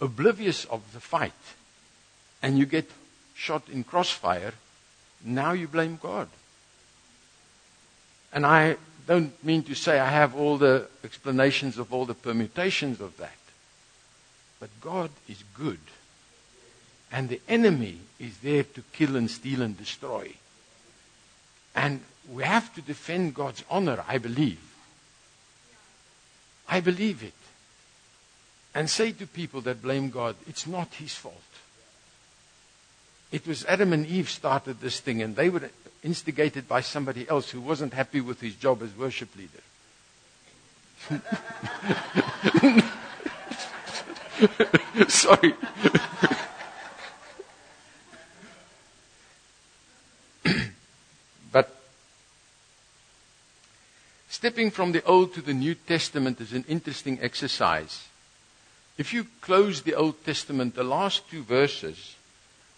oblivious 0.00 0.64
of 0.64 0.82
the 0.92 1.00
fight, 1.00 1.32
and 2.42 2.58
you 2.58 2.66
get 2.66 2.90
shot 3.40 3.68
in 3.70 3.82
crossfire, 3.82 4.52
now 5.24 5.52
you 5.52 5.66
blame 5.66 5.98
God. 6.00 6.28
And 8.32 8.44
I 8.44 8.76
don't 9.06 9.32
mean 9.42 9.62
to 9.64 9.74
say 9.74 9.98
I 9.98 10.10
have 10.10 10.36
all 10.36 10.58
the 10.58 10.86
explanations 11.02 11.78
of 11.78 11.92
all 11.92 12.04
the 12.04 12.14
permutations 12.14 13.00
of 13.00 13.16
that. 13.16 13.32
But 14.60 14.68
God 14.82 15.10
is 15.26 15.42
good. 15.54 15.80
And 17.10 17.30
the 17.30 17.40
enemy 17.48 17.98
is 18.18 18.36
there 18.38 18.62
to 18.62 18.82
kill 18.92 19.16
and 19.16 19.30
steal 19.30 19.62
and 19.62 19.76
destroy. 19.76 20.34
And 21.74 22.02
we 22.30 22.44
have 22.44 22.72
to 22.74 22.82
defend 22.82 23.34
God's 23.34 23.64
honor, 23.70 24.04
I 24.06 24.18
believe. 24.18 24.60
I 26.68 26.80
believe 26.80 27.22
it. 27.22 27.32
And 28.74 28.88
say 28.88 29.12
to 29.12 29.26
people 29.26 29.62
that 29.62 29.82
blame 29.82 30.10
God, 30.10 30.36
it's 30.46 30.66
not 30.66 30.94
his 30.94 31.14
fault. 31.14 31.49
It 33.32 33.46
was 33.46 33.64
Adam 33.66 33.92
and 33.92 34.04
Eve 34.06 34.28
started 34.28 34.80
this 34.80 34.98
thing, 35.00 35.22
and 35.22 35.36
they 35.36 35.48
were 35.48 35.70
instigated 36.02 36.66
by 36.66 36.80
somebody 36.80 37.28
else 37.28 37.50
who 37.50 37.60
wasn't 37.60 37.94
happy 37.94 38.20
with 38.20 38.40
his 38.40 38.56
job 38.56 38.82
as 38.82 38.96
worship 38.96 39.28
leader. 39.36 39.60
Sorry. 45.08 45.54
but 51.52 51.80
stepping 54.28 54.70
from 54.70 54.92
the 54.92 55.04
Old 55.04 55.34
to 55.34 55.42
the 55.42 55.54
New 55.54 55.74
Testament 55.74 56.40
is 56.40 56.52
an 56.52 56.64
interesting 56.68 57.18
exercise. 57.20 58.06
If 58.98 59.12
you 59.12 59.26
close 59.40 59.82
the 59.82 59.94
Old 59.94 60.24
Testament, 60.24 60.74
the 60.74 60.84
last 60.84 61.28
two 61.30 61.42
verses 61.42 62.16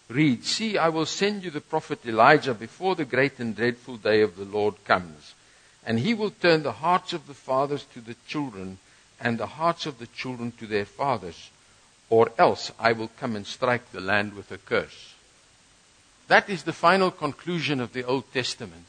read, 0.09 0.45
See, 0.45 0.77
I 0.77 0.89
will 0.89 1.05
send 1.05 1.43
you 1.43 1.49
the 1.49 1.61
prophet 1.61 2.05
Elijah 2.05 2.53
before 2.53 2.95
the 2.95 3.05
great 3.05 3.39
and 3.39 3.55
dreadful 3.55 3.97
day 3.97 4.21
of 4.21 4.35
the 4.35 4.45
Lord 4.45 4.83
comes. 4.85 5.33
And 5.85 5.99
he 5.99 6.13
will 6.13 6.31
turn 6.31 6.63
the 6.63 6.73
hearts 6.73 7.13
of 7.13 7.27
the 7.27 7.33
fathers 7.33 7.85
to 7.93 8.01
the 8.01 8.15
children, 8.27 8.77
and 9.19 9.37
the 9.37 9.47
hearts 9.47 9.85
of 9.85 9.99
the 9.99 10.07
children 10.07 10.51
to 10.59 10.67
their 10.67 10.85
fathers, 10.85 11.49
or 12.09 12.31
else 12.37 12.71
I 12.79 12.91
will 12.91 13.09
come 13.19 13.35
and 13.35 13.45
strike 13.45 13.91
the 13.91 14.01
land 14.01 14.33
with 14.33 14.51
a 14.51 14.57
curse. 14.57 15.13
That 16.27 16.49
is 16.49 16.63
the 16.63 16.73
final 16.73 17.11
conclusion 17.11 17.79
of 17.79 17.93
the 17.93 18.03
Old 18.03 18.31
Testament. 18.33 18.85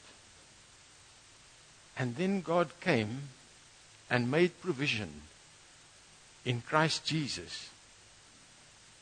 And 1.96 2.16
then 2.16 2.40
God 2.40 2.70
came 2.80 3.28
and 4.10 4.30
made 4.30 4.60
provision 4.60 5.22
in 6.44 6.60
Christ 6.60 7.04
Jesus 7.04 7.70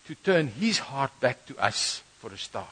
to 0.06 0.14
turn 0.16 0.49
his 0.49 0.78
heart 0.78 1.12
back 1.21 1.47
to 1.47 1.56
us 1.59 2.02
for 2.18 2.32
a 2.32 2.38
start, 2.38 2.66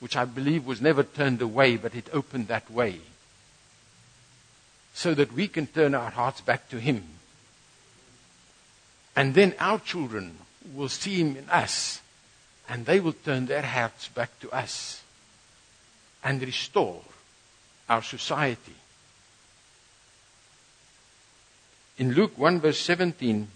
which 0.00 0.16
I 0.16 0.24
believe 0.24 0.66
was 0.66 0.80
never 0.80 1.02
turned 1.02 1.42
away, 1.42 1.76
but 1.76 1.94
it 1.94 2.08
opened 2.12 2.48
that 2.48 2.70
way 2.70 3.00
so 4.92 5.14
that 5.14 5.32
we 5.32 5.46
can 5.46 5.66
turn 5.66 5.94
our 5.94 6.10
hearts 6.10 6.40
back 6.40 6.68
to 6.70 6.80
him. 6.80 7.04
And 9.14 9.34
then 9.34 9.54
our 9.58 9.78
children 9.78 10.36
will 10.74 10.88
see 10.88 11.20
him 11.20 11.36
in 11.36 11.48
us, 11.48 12.00
and 12.68 12.84
they 12.84 13.00
will 13.00 13.12
turn 13.12 13.46
their 13.46 13.62
hearts 13.62 14.08
back 14.08 14.38
to 14.40 14.50
us 14.50 15.02
and 16.22 16.42
restore 16.42 17.00
our 17.88 18.02
society. 18.02 18.74
In 21.98 22.12
Luke 22.12 22.36
1 22.36 22.60
verse 22.60 22.80
17, 22.80 23.48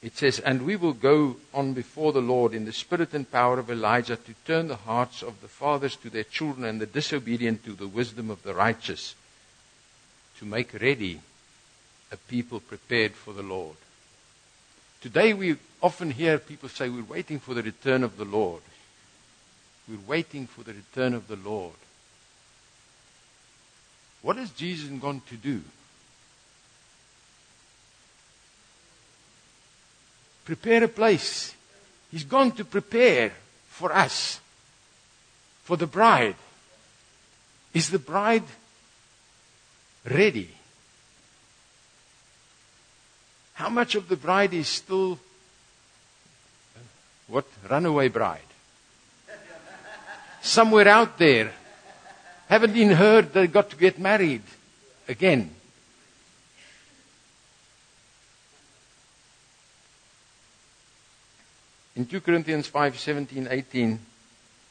it 0.00 0.16
says, 0.16 0.38
And 0.40 0.62
we 0.62 0.76
will 0.76 0.92
go 0.92 1.36
on 1.52 1.72
before 1.72 2.12
the 2.12 2.20
Lord 2.20 2.54
in 2.54 2.64
the 2.64 2.72
spirit 2.72 3.14
and 3.14 3.30
power 3.30 3.58
of 3.58 3.70
Elijah 3.70 4.16
to 4.16 4.34
turn 4.46 4.68
the 4.68 4.76
hearts 4.76 5.22
of 5.22 5.40
the 5.40 5.48
fathers 5.48 5.96
to 5.96 6.10
their 6.10 6.24
children 6.24 6.64
and 6.64 6.80
the 6.80 6.86
disobedient 6.86 7.64
to 7.64 7.72
the 7.72 7.88
wisdom 7.88 8.30
of 8.30 8.42
the 8.42 8.54
righteous, 8.54 9.14
to 10.38 10.44
make 10.44 10.80
ready 10.80 11.20
a 12.12 12.16
people 12.16 12.60
prepared 12.60 13.12
for 13.12 13.32
the 13.34 13.42
Lord. 13.42 13.76
Today 15.00 15.34
we 15.34 15.56
often 15.82 16.12
hear 16.12 16.38
people 16.38 16.68
say, 16.68 16.88
We're 16.88 17.02
waiting 17.02 17.40
for 17.40 17.54
the 17.54 17.62
return 17.62 18.04
of 18.04 18.16
the 18.16 18.24
Lord. 18.24 18.62
We're 19.88 19.98
waiting 20.06 20.46
for 20.46 20.62
the 20.62 20.74
return 20.74 21.14
of 21.14 21.28
the 21.28 21.36
Lord. 21.36 21.74
What 24.22 24.36
has 24.36 24.50
Jesus 24.50 24.88
gone 25.00 25.22
to 25.28 25.36
do? 25.36 25.62
Prepare 30.48 30.84
a 30.84 30.88
place. 30.88 31.54
He's 32.10 32.24
gone 32.24 32.52
to 32.52 32.64
prepare 32.64 33.32
for 33.68 33.92
us, 33.92 34.40
for 35.62 35.76
the 35.76 35.86
bride. 35.86 36.36
Is 37.74 37.90
the 37.90 37.98
bride 37.98 38.48
ready? 40.08 40.48
How 43.52 43.68
much 43.68 43.94
of 43.94 44.08
the 44.08 44.16
bride 44.16 44.54
is 44.54 44.68
still 44.68 45.18
what? 47.26 47.44
Runaway 47.68 48.08
bride. 48.08 48.40
Somewhere 50.40 50.88
out 50.88 51.18
there. 51.18 51.52
Haven't 52.48 52.74
even 52.74 52.96
heard 52.96 53.34
they 53.34 53.48
got 53.48 53.68
to 53.68 53.76
get 53.76 53.98
married 53.98 54.44
again. 55.08 55.50
In 61.98 62.06
2 62.06 62.20
Corinthians 62.20 62.68
5 62.68 62.96
17, 62.96 63.48
18, 63.50 63.98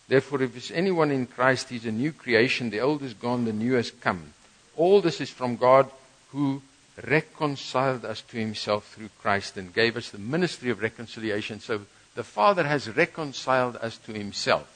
therefore, 0.07 0.43
if 0.43 0.53
there's 0.53 0.71
anyone 0.71 1.11
in 1.11 1.27
Christ, 1.27 1.67
he's 1.67 1.85
a 1.85 1.91
new 1.91 2.13
creation. 2.13 2.69
The 2.69 2.79
old 2.79 3.03
is 3.03 3.13
gone, 3.13 3.43
the 3.43 3.51
new 3.51 3.73
has 3.73 3.91
come. 3.91 4.31
All 4.77 5.01
this 5.01 5.19
is 5.19 5.29
from 5.29 5.57
God 5.57 5.91
who 6.31 6.61
reconciled 7.05 8.05
us 8.05 8.21
to 8.21 8.37
himself 8.37 8.87
through 8.87 9.09
Christ 9.19 9.57
and 9.57 9.73
gave 9.73 9.97
us 9.97 10.09
the 10.09 10.17
ministry 10.17 10.69
of 10.69 10.81
reconciliation. 10.81 11.59
So 11.59 11.81
the 12.15 12.23
Father 12.23 12.63
has 12.63 12.95
reconciled 12.95 13.75
us 13.75 13.97
to 14.05 14.13
himself. 14.13 14.73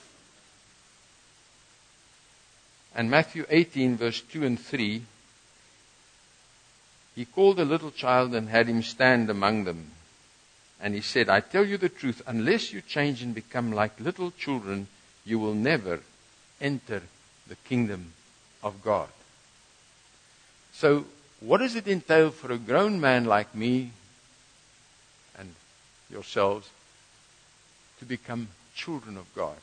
And 2.94 3.10
Matthew 3.10 3.46
18, 3.50 3.96
verse 3.96 4.20
2 4.20 4.46
and 4.46 4.60
3, 4.60 5.04
he 7.16 7.24
called 7.24 7.62
a 7.62 7.66
little 7.66 7.92
child 7.92 8.36
and 8.36 8.50
had 8.50 8.68
him 8.68 8.84
stand 8.84 9.30
among 9.30 9.64
them. 9.64 9.92
And 10.82 10.96
he 10.96 11.02
said, 11.02 11.30
I 11.30 11.42
tell 11.42 11.64
you 11.64 11.78
the 11.78 11.90
truth, 11.90 12.22
unless 12.26 12.74
you 12.74 12.82
change 12.82 13.22
and 13.22 13.36
become 13.36 13.72
like 13.72 14.00
little 14.00 14.32
children, 14.32 14.88
you 15.24 15.38
will 15.38 15.54
never 15.54 16.00
enter 16.60 17.04
the 17.48 17.56
kingdom 17.56 18.14
of 18.64 18.84
God. 18.84 19.10
So, 20.74 21.06
what 21.40 21.60
does 21.60 21.76
it 21.76 21.88
entail 21.88 22.32
for 22.32 22.52
a 22.52 22.58
grown 22.58 23.00
man 23.00 23.26
like 23.26 23.54
me 23.54 23.92
and 25.38 25.54
yourselves 26.10 26.70
to 28.00 28.06
become 28.06 28.48
children 28.74 29.18
of 29.18 29.34
God? 29.36 29.58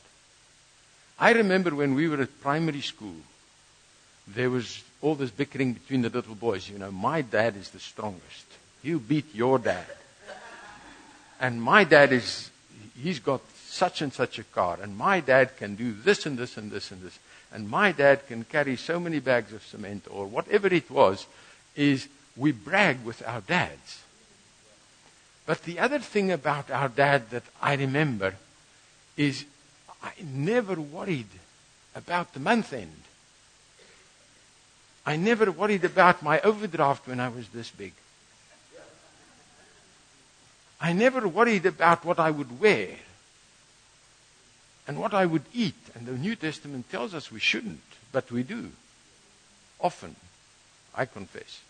I 1.19 1.33
remember 1.33 1.75
when 1.75 1.95
we 1.95 2.07
were 2.07 2.21
at 2.21 2.41
primary 2.41 2.81
school, 2.81 3.15
there 4.25 4.49
was 4.49 4.83
all 5.01 5.15
this 5.15 5.31
bickering 5.31 5.73
between 5.73 6.01
the 6.01 6.09
little 6.09 6.35
boys. 6.35 6.69
You 6.69 6.77
know, 6.77 6.91
my 6.91 7.21
dad 7.21 7.57
is 7.57 7.69
the 7.71 7.79
strongest. 7.79 8.45
You 8.83 8.99
beat 8.99 9.35
your 9.35 9.59
dad. 9.59 9.85
And 11.39 11.61
my 11.61 11.83
dad 11.83 12.11
is, 12.11 12.49
he's 13.01 13.19
got 13.19 13.41
such 13.65 14.01
and 14.01 14.11
such 14.11 14.39
a 14.39 14.43
car. 14.43 14.77
And 14.81 14.97
my 14.97 15.19
dad 15.19 15.57
can 15.57 15.75
do 15.75 15.93
this 15.93 16.25
and 16.25 16.37
this 16.37 16.57
and 16.57 16.71
this 16.71 16.91
and 16.91 17.01
this. 17.01 17.17
And 17.51 17.69
my 17.69 17.91
dad 17.91 18.27
can 18.27 18.43
carry 18.43 18.75
so 18.75 18.99
many 18.99 19.19
bags 19.19 19.53
of 19.53 19.65
cement 19.65 20.05
or 20.09 20.27
whatever 20.27 20.67
it 20.67 20.89
was, 20.91 21.25
is 21.75 22.07
we 22.35 22.51
brag 22.51 23.03
with 23.03 23.25
our 23.25 23.41
dads. 23.41 24.03
But 25.45 25.63
the 25.63 25.79
other 25.79 25.99
thing 25.99 26.31
about 26.31 26.69
our 26.69 26.89
dad 26.89 27.29
that 27.31 27.43
I 27.61 27.75
remember 27.75 28.35
is 29.17 29.45
I 30.03 30.11
never 30.23 30.75
worried 30.75 31.29
about 31.95 32.33
the 32.33 32.39
month 32.39 32.71
end. 32.71 33.01
I 35.05 35.15
never 35.15 35.51
worried 35.51 35.83
about 35.83 36.21
my 36.21 36.39
overdraft 36.41 37.07
when 37.07 37.19
I 37.19 37.29
was 37.29 37.47
this 37.49 37.71
big. 37.71 37.93
I 40.81 40.93
never 40.93 41.27
worried 41.27 41.65
about 41.65 42.05
what 42.05 42.19
I 42.19 42.31
would 42.31 42.59
wear 42.59 42.95
and 44.87 44.97
what 44.99 45.13
I 45.13 45.25
would 45.25 45.43
eat. 45.53 45.75
And 45.93 46.07
the 46.07 46.13
New 46.13 46.35
Testament 46.35 46.89
tells 46.89 47.13
us 47.13 47.31
we 47.31 47.39
shouldn't, 47.39 47.81
but 48.11 48.31
we 48.31 48.43
do. 48.43 48.71
Often, 49.79 50.15
I 50.95 51.05
confess. 51.05 51.61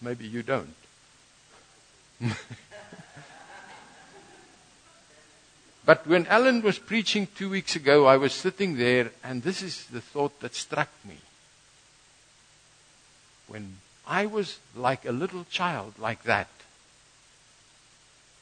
Maybe 0.00 0.26
you 0.26 0.42
don't. 0.42 0.74
but 5.86 6.06
when 6.06 6.26
Alan 6.26 6.62
was 6.62 6.78
preaching 6.78 7.28
two 7.34 7.50
weeks 7.50 7.76
ago, 7.76 8.06
I 8.06 8.16
was 8.16 8.32
sitting 8.32 8.76
there, 8.76 9.12
and 9.22 9.42
this 9.42 9.62
is 9.62 9.86
the 9.86 10.00
thought 10.00 10.40
that 10.40 10.54
struck 10.54 10.90
me. 11.04 11.18
When 13.46 13.76
I 14.06 14.26
was 14.26 14.58
like 14.76 15.04
a 15.04 15.12
little 15.12 15.44
child, 15.44 15.94
like 15.98 16.24
that, 16.24 16.48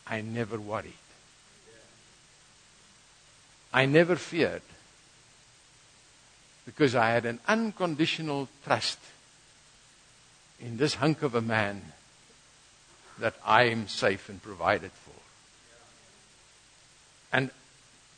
I 0.07 0.21
never 0.21 0.59
worried. 0.59 0.93
I 3.73 3.87
never 3.87 4.17
feared. 4.17 4.63
Because 6.65 6.95
I 6.95 7.11
had 7.11 7.27
an 7.27 7.41
unconditional 7.47 8.49
trust 8.65 8.99
in 10.61 10.77
this 10.77 10.95
hunk 10.95 11.23
of 11.23 11.35
a 11.35 11.41
man 11.41 11.93
that 13.19 13.35
I 13.45 13.65
am 13.65 13.89
safe 13.89 14.29
and 14.29 14.43
provided 14.43 14.91
for. 14.93 15.13
And 17.33 17.51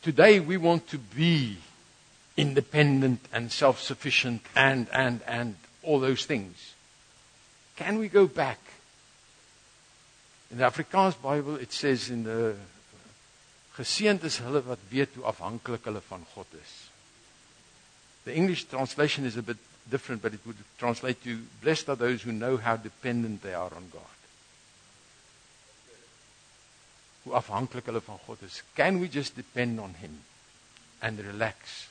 today 0.03 0.41
we 0.41 0.57
want 0.57 0.89
to 0.89 0.99
be 0.99 1.59
independent 2.37 3.21
and 3.33 3.51
self 3.51 3.81
sufficient 3.81 4.43
and, 4.55 4.87
and, 4.93 5.21
and 5.27 5.57
all 5.83 5.99
those 6.01 6.25
things. 6.25 6.75
Can 7.77 7.99
we 7.99 8.09
go 8.09 8.27
back 8.27 8.59
in 10.51 10.59
the 10.59 10.65
Afrikaans 10.65 11.15
Bybel 11.15 11.61
it 11.61 11.73
says 11.73 12.11
in 12.11 12.25
the 12.25 12.55
geseënd 13.77 14.25
is 14.25 14.41
hulle 14.43 14.63
wat 14.67 14.81
weet 14.91 15.15
hoe 15.15 15.27
afhanklik 15.31 15.85
hulle 15.87 16.01
van 16.09 16.25
God 16.35 16.47
is. 16.59 16.75
The 18.25 18.35
English 18.35 18.65
translation 18.65 19.25
is 19.25 19.37
a 19.37 19.43
bit 19.43 19.59
different 19.91 20.23
but 20.23 20.35
it 20.35 20.41
would 20.45 20.57
translate 20.79 21.23
to 21.25 21.39
blessed 21.63 21.89
are 21.89 21.97
those 21.97 22.23
who 22.23 22.33
know 22.33 22.57
how 22.57 22.77
dependent 22.77 23.43
they 23.43 23.55
are 23.55 23.71
on 23.75 23.91
God. 23.93 24.17
Hoe 27.25 27.37
afhanklik 27.39 27.87
hulle 27.87 28.01
van 28.01 28.19
God 28.27 28.43
is. 28.43 28.63
Can 28.75 29.01
we 29.01 29.09
just 29.09 29.37
depend 29.37 29.79
on 29.81 29.95
him 29.95 30.19
and 31.01 31.21
relax 31.21 31.89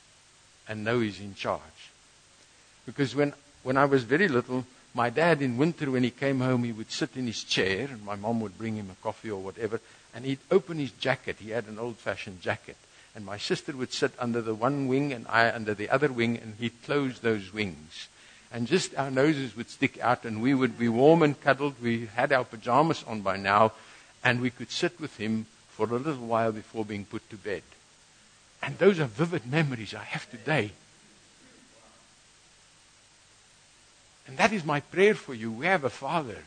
and 0.68 0.84
know 0.84 1.00
he's 1.00 1.20
in 1.20 1.36
charge? 1.36 1.92
Because 2.86 3.16
when 3.16 3.34
when 3.64 3.78
I 3.78 3.86
was 3.86 4.04
very 4.04 4.28
little 4.28 4.66
my 4.98 5.12
dad 5.12 5.44
in 5.44 5.58
winter 5.58 5.92
when 5.92 6.04
he 6.04 6.10
came 6.10 6.40
home 6.40 6.64
he 6.64 6.72
would 6.72 6.92
sit 6.92 7.16
in 7.16 7.28
his 7.28 7.44
chair 7.44 7.88
and 7.88 8.04
my 8.04 8.16
mom 8.16 8.42
would 8.42 8.58
bring 8.58 8.76
him 8.76 8.90
a 8.90 9.04
coffee 9.04 9.30
or 9.30 9.40
whatever 9.40 9.80
and 10.16 10.26
he'd 10.26 10.40
open 10.50 10.80
his 10.80 10.90
jacket. 10.90 11.36
He 11.38 11.52
had 11.52 11.68
an 11.68 11.78
old 11.78 11.98
fashioned 11.98 12.42
jacket. 12.42 12.76
And 13.16 13.24
my 13.24 13.38
sister 13.38 13.74
would 13.74 13.94
sit 13.94 14.12
under 14.18 14.42
the 14.42 14.56
one 14.56 14.88
wing 14.88 15.14
and 15.14 15.28
I 15.28 15.52
under 15.52 15.76
the 15.76 15.92
other 15.92 16.12
wing 16.12 16.40
and 16.40 16.56
he'd 16.60 16.82
close 16.82 17.20
those 17.20 17.54
wings. 17.54 18.08
And 18.52 18.66
just 18.66 18.98
our 18.98 19.12
noses 19.12 19.56
would 19.56 19.70
stick 19.70 20.00
out 20.00 20.26
and 20.26 20.42
we 20.42 20.56
would 20.56 20.80
be 20.80 20.90
warm 20.90 21.22
and 21.22 21.40
cuddled. 21.40 21.76
We 21.80 22.08
had 22.08 22.34
our 22.34 22.46
pajamas 22.46 23.04
on 23.06 23.22
by 23.22 23.38
now 23.38 23.74
and 24.24 24.42
we 24.42 24.50
could 24.50 24.72
sit 24.72 25.00
with 25.00 25.18
him 25.18 25.46
for 25.70 25.86
a 25.86 26.00
little 26.00 26.26
while 26.26 26.52
before 26.52 26.84
being 26.84 27.06
put 27.06 27.30
to 27.30 27.36
bed. 27.36 27.62
And 28.64 28.80
those 28.80 29.00
are 29.00 29.06
vivid 29.06 29.46
memories 29.46 29.94
i 29.94 30.04
have 30.04 30.28
today 30.32 30.72
And 34.28 34.38
that 34.38 34.52
is 34.52 34.66
my 34.66 34.82
prayer 34.82 35.16
for 35.16 35.34
you. 35.34 35.52
We 35.52 35.66
have 35.66 35.86
a 35.86 35.90
Father. 35.90 36.44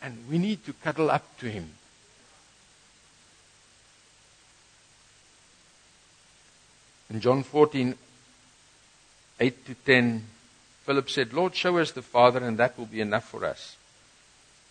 And 0.00 0.24
we 0.30 0.38
need 0.38 0.64
to 0.64 0.72
cuddle 0.72 1.10
up 1.10 1.38
to 1.40 1.50
Him. 1.50 1.70
In 7.10 7.20
John 7.20 7.42
14, 7.42 7.94
8 9.40 9.66
to 9.66 9.74
10, 9.74 10.24
Philip 10.84 11.10
said, 11.10 11.32
Lord, 11.32 11.54
show 11.54 11.78
us 11.78 11.92
the 11.92 12.02
Father, 12.02 12.40
and 12.40 12.58
that 12.58 12.78
will 12.78 12.86
be 12.86 13.00
enough 13.00 13.28
for 13.28 13.44
us. 13.44 13.76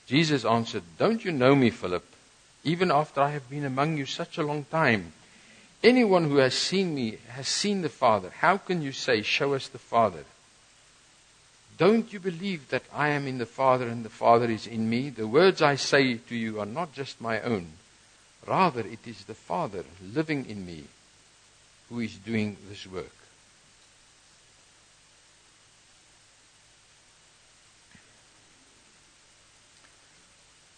Jesus 0.07 0.45
answered, 0.45 0.83
Don't 0.97 1.23
you 1.23 1.31
know 1.31 1.55
me, 1.55 1.69
Philip, 1.69 2.05
even 2.63 2.91
after 2.91 3.21
I 3.21 3.31
have 3.31 3.49
been 3.49 3.65
among 3.65 3.97
you 3.97 4.05
such 4.05 4.37
a 4.37 4.43
long 4.43 4.65
time? 4.65 5.13
Anyone 5.83 6.25
who 6.25 6.37
has 6.37 6.55
seen 6.55 6.95
me 6.95 7.17
has 7.29 7.47
seen 7.47 7.81
the 7.81 7.89
Father. 7.89 8.29
How 8.29 8.57
can 8.57 8.81
you 8.81 8.91
say, 8.91 9.21
Show 9.21 9.53
us 9.53 9.67
the 9.67 9.77
Father? 9.77 10.23
Don't 11.77 12.11
you 12.11 12.19
believe 12.19 12.69
that 12.69 12.83
I 12.91 13.09
am 13.09 13.27
in 13.27 13.37
the 13.37 13.45
Father 13.45 13.87
and 13.87 14.03
the 14.03 14.09
Father 14.09 14.49
is 14.49 14.65
in 14.65 14.89
me? 14.89 15.09
The 15.09 15.27
words 15.27 15.61
I 15.61 15.75
say 15.75 16.15
to 16.15 16.35
you 16.35 16.59
are 16.59 16.65
not 16.65 16.93
just 16.93 17.21
my 17.21 17.39
own. 17.41 17.67
Rather, 18.47 18.81
it 18.81 19.05
is 19.05 19.25
the 19.25 19.35
Father 19.35 19.83
living 20.13 20.49
in 20.49 20.65
me 20.65 20.85
who 21.89 21.99
is 21.99 22.15
doing 22.15 22.57
this 22.69 22.87
work. 22.87 23.11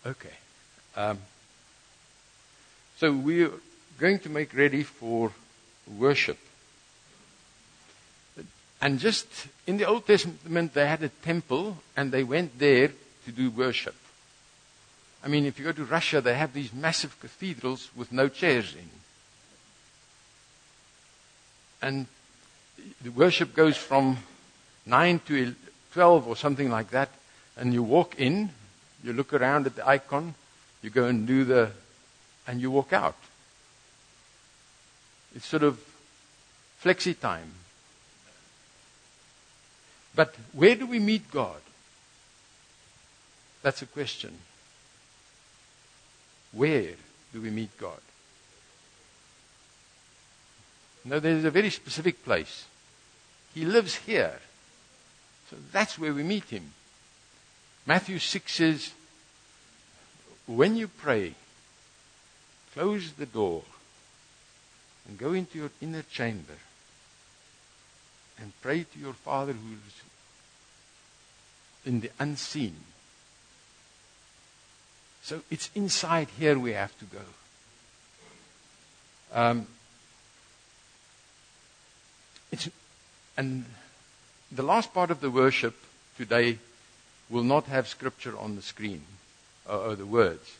Okay. 0.05 0.33
Um, 0.95 1.19
so 2.97 3.13
we're 3.13 3.51
going 3.99 4.19
to 4.19 4.29
make 4.29 4.53
ready 4.53 4.83
for 4.83 5.31
worship. 5.97 6.38
And 8.81 8.99
just 8.99 9.27
in 9.67 9.77
the 9.77 9.85
Old 9.85 10.07
Testament, 10.07 10.73
they 10.73 10.87
had 10.87 11.03
a 11.03 11.09
temple 11.09 11.77
and 11.97 12.11
they 12.11 12.23
went 12.23 12.59
there 12.59 12.91
to 13.25 13.31
do 13.31 13.49
worship. 13.49 13.95
I 15.23 15.27
mean, 15.27 15.45
if 15.45 15.59
you 15.59 15.65
go 15.65 15.73
to 15.73 15.83
Russia, 15.83 16.21
they 16.21 16.35
have 16.35 16.53
these 16.53 16.73
massive 16.73 17.19
cathedrals 17.19 17.89
with 17.95 18.11
no 18.11 18.29
chairs 18.29 18.73
in. 18.73 18.89
And 21.81 22.07
the 23.01 23.11
worship 23.11 23.53
goes 23.53 23.75
from 23.75 24.17
9 24.85 25.19
to 25.27 25.55
12 25.93 26.27
or 26.27 26.35
something 26.35 26.69
like 26.69 26.91
that. 26.91 27.09
And 27.57 27.73
you 27.73 27.83
walk 27.83 28.17
in, 28.17 28.49
you 29.03 29.11
look 29.11 29.33
around 29.33 29.65
at 29.65 29.75
the 29.75 29.87
icon, 29.87 30.35
you 30.81 30.89
go 30.89 31.05
and 31.05 31.27
do 31.27 31.43
the, 31.43 31.71
and 32.47 32.61
you 32.61 32.71
walk 32.71 32.93
out. 32.93 33.17
It's 35.35 35.45
sort 35.45 35.63
of 35.63 35.79
flexi 36.81 37.19
time. 37.19 37.51
But 40.15 40.35
where 40.53 40.75
do 40.75 40.87
we 40.87 40.99
meet 40.99 41.29
God? 41.31 41.61
That's 43.61 43.81
a 43.81 43.85
question. 43.85 44.37
Where 46.51 46.93
do 47.33 47.41
we 47.41 47.49
meet 47.49 47.77
God? 47.77 47.99
No, 51.05 51.19
there's 51.19 51.45
a 51.45 51.51
very 51.51 51.69
specific 51.69 52.23
place. 52.23 52.65
He 53.53 53.65
lives 53.65 53.95
here. 53.95 54.39
So 55.49 55.57
that's 55.71 55.97
where 55.97 56.13
we 56.13 56.23
meet 56.23 56.45
him. 56.45 56.73
Matthew 57.85 58.19
6 58.19 58.51
says, 58.51 58.91
when 60.45 60.75
you 60.75 60.87
pray, 60.87 61.33
close 62.73 63.13
the 63.13 63.25
door 63.25 63.63
and 65.07 65.17
go 65.17 65.33
into 65.33 65.57
your 65.57 65.71
inner 65.81 66.03
chamber 66.03 66.55
and 68.41 68.54
pray 68.62 68.86
to 68.93 68.99
your 68.99 69.13
Father 69.13 69.54
who 69.54 69.73
is 69.88 70.02
in 71.86 72.02
the 72.02 72.12
unseen. 72.19 72.75
So 75.21 75.41
it's 75.49 75.69
inside 75.75 76.30
here 76.38 76.58
we 76.58 76.73
have 76.73 76.97
to 76.99 77.06
go. 77.06 77.21
Um, 79.32 79.67
and 83.38 83.65
the 84.52 84.63
last 84.63 84.93
part 84.93 85.12
of 85.12 85.21
the 85.21 85.30
worship 85.30 85.75
today 86.17 86.58
will 87.30 87.43
not 87.43 87.65
have 87.65 87.88
scripture 87.88 88.38
on 88.38 88.56
the 88.56 88.62
screen 88.62 89.04
or, 89.67 89.78
or 89.78 89.95
the 89.95 90.06
words. 90.06 90.58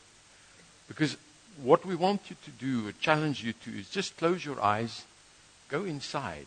Because 0.88 1.18
what 1.62 1.86
we 1.86 1.96
want 1.96 2.30
you 2.30 2.36
to 2.46 2.52
do, 2.52 2.88
or 2.88 2.92
challenge 2.94 3.44
you 3.44 3.54
to, 3.54 3.72
is 3.72 3.90
just 3.90 4.18
close 4.18 4.46
your 4.46 4.62
eyes, 4.62 5.04
go 5.68 5.84
inside, 5.84 6.46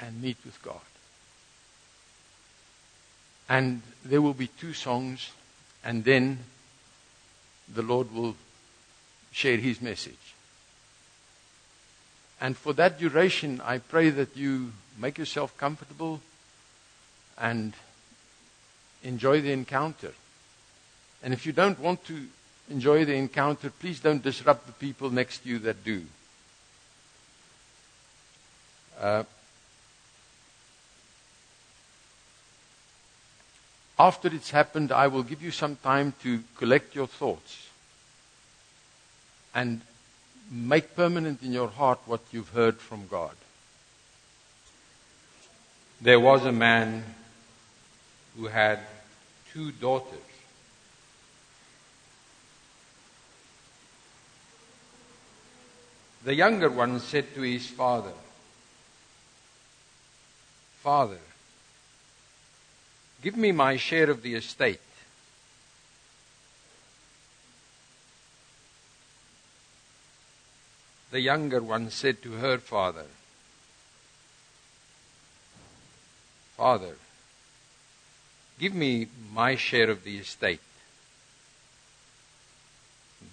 and 0.00 0.22
meet 0.22 0.36
with 0.44 0.60
God. 0.62 0.80
And 3.48 3.82
there 4.04 4.20
will 4.20 4.34
be 4.34 4.48
two 4.48 4.74
songs, 4.74 5.30
and 5.82 6.04
then 6.04 6.38
the 7.72 7.82
Lord 7.82 8.12
will 8.12 8.36
share 9.32 9.56
his 9.56 9.80
message. 9.80 10.34
And 12.40 12.56
for 12.56 12.72
that 12.74 12.98
duration, 12.98 13.60
I 13.64 13.78
pray 13.78 14.10
that 14.10 14.36
you 14.36 14.72
make 14.98 15.18
yourself 15.18 15.56
comfortable 15.56 16.20
and 17.36 17.72
enjoy 19.02 19.40
the 19.40 19.52
encounter. 19.52 20.12
And 21.22 21.32
if 21.32 21.46
you 21.46 21.52
don't 21.52 21.78
want 21.80 22.04
to 22.04 22.26
enjoy 22.70 23.04
the 23.04 23.14
encounter, 23.14 23.70
please 23.70 24.00
don't 24.00 24.22
disrupt 24.22 24.66
the 24.66 24.72
people 24.72 25.10
next 25.10 25.38
to 25.38 25.48
you 25.48 25.58
that 25.60 25.84
do. 25.84 26.02
Uh, 29.00 29.24
after 33.98 34.28
it's 34.28 34.50
happened, 34.50 34.92
I 34.92 35.08
will 35.08 35.22
give 35.22 35.42
you 35.42 35.50
some 35.50 35.76
time 35.76 36.14
to 36.22 36.42
collect 36.56 36.94
your 36.94 37.06
thoughts 37.06 37.68
and 39.54 39.80
make 40.50 40.94
permanent 40.94 41.42
in 41.42 41.52
your 41.52 41.68
heart 41.68 41.98
what 42.06 42.20
you've 42.30 42.50
heard 42.50 42.76
from 42.78 43.06
God. 43.08 43.34
There 46.00 46.20
was 46.20 46.44
a 46.44 46.52
man 46.52 47.04
who 48.36 48.46
had 48.46 48.78
two 49.52 49.72
daughters. 49.72 50.18
The 56.24 56.34
younger 56.34 56.70
one 56.70 57.00
said 57.00 57.34
to 57.34 57.40
his 57.40 57.66
father, 57.66 58.12
Father, 60.82 61.18
give 63.28 63.36
me 63.36 63.52
my 63.52 63.76
share 63.76 64.08
of 64.08 64.22
the 64.22 64.34
estate. 64.36 64.80
The 71.10 71.20
younger 71.20 71.60
one 71.60 71.90
said 71.90 72.22
to 72.22 72.32
her 72.32 72.56
father, 72.56 73.04
Father, 76.56 76.94
give 78.58 78.74
me 78.74 79.08
my 79.30 79.56
share 79.56 79.90
of 79.90 80.04
the 80.04 80.16
estate. 80.16 80.62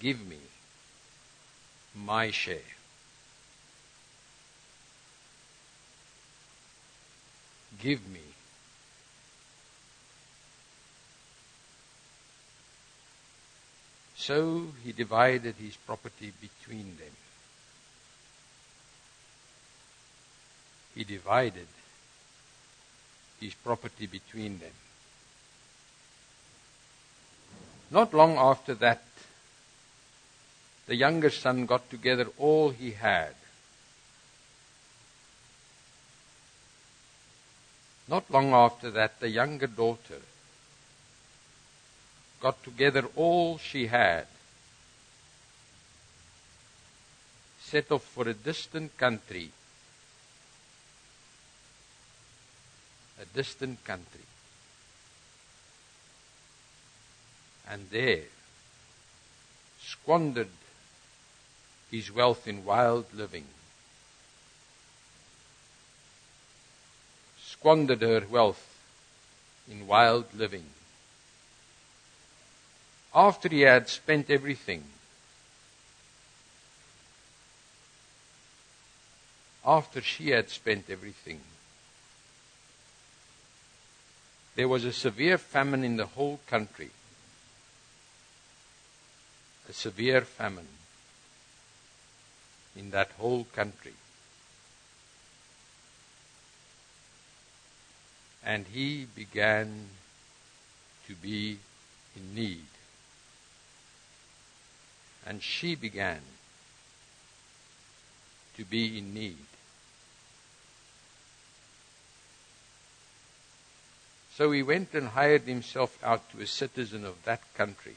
Give 0.01 0.27
me 0.27 0.41
my 1.95 2.31
share. 2.31 2.71
Give 7.81 8.05
me. 8.09 8.34
So 14.25 14.67
he 14.83 14.91
divided 14.91 15.55
his 15.55 15.75
property 15.75 16.33
between 16.41 16.97
them. 16.97 17.15
he 20.95 21.03
divided 21.03 21.67
his 23.39 23.53
property 23.53 24.07
between 24.07 24.59
them. 24.59 24.71
Not 27.91 28.13
long 28.13 28.37
after 28.37 28.73
that, 28.75 29.03
the 30.87 30.95
younger 30.95 31.29
son 31.29 31.65
got 31.65 31.89
together 31.89 32.27
all 32.37 32.69
he 32.69 32.91
had. 32.91 33.35
Not 38.07 38.31
long 38.31 38.53
after 38.53 38.89
that, 38.91 39.19
the 39.19 39.29
younger 39.29 39.67
daughter 39.67 40.21
got 42.41 42.63
together 42.63 43.05
all 43.15 43.57
she 43.57 43.87
had, 43.87 44.27
set 47.59 47.91
off 47.91 48.03
for 48.03 48.27
a 48.27 48.33
distant 48.33 48.97
country 48.97 49.51
a 53.21 53.25
distant 53.25 53.83
country. 53.83 54.21
And 57.67 57.87
there 57.89 58.23
squandered 59.81 60.49
his 61.89 62.11
wealth 62.11 62.47
in 62.47 62.65
wild 62.65 63.05
living. 63.13 63.45
Squandered 67.43 68.01
her 68.01 68.23
wealth 68.29 68.63
in 69.69 69.87
wild 69.87 70.25
living. 70.35 70.65
After 73.15 73.47
he 73.47 73.61
had 73.61 73.87
spent 73.87 74.29
everything, 74.29 74.83
after 79.65 80.01
she 80.01 80.31
had 80.31 80.49
spent 80.49 80.89
everything, 80.89 81.39
there 84.55 84.67
was 84.67 84.83
a 84.83 84.91
severe 84.91 85.37
famine 85.37 85.83
in 85.83 85.95
the 85.95 86.05
whole 86.05 86.41
country. 86.47 86.91
A 89.69 89.73
severe 89.73 90.21
famine 90.21 90.67
in 92.75 92.91
that 92.91 93.11
whole 93.17 93.45
country. 93.45 93.93
and 98.45 98.67
he 98.67 99.07
began 99.15 99.87
to 101.07 101.15
be 101.15 101.57
in 102.15 102.35
need. 102.35 102.74
And 105.25 105.41
she 105.41 105.75
began 105.75 106.21
to 108.57 108.65
be 108.65 108.97
in 108.97 109.13
need. 109.13 109.37
So 114.35 114.51
he 114.51 114.63
went 114.63 114.93
and 114.93 115.07
hired 115.07 115.43
himself 115.43 115.97
out 116.03 116.29
to 116.31 116.41
a 116.41 116.47
citizen 116.47 117.05
of 117.05 117.23
that 117.23 117.41
country, 117.53 117.95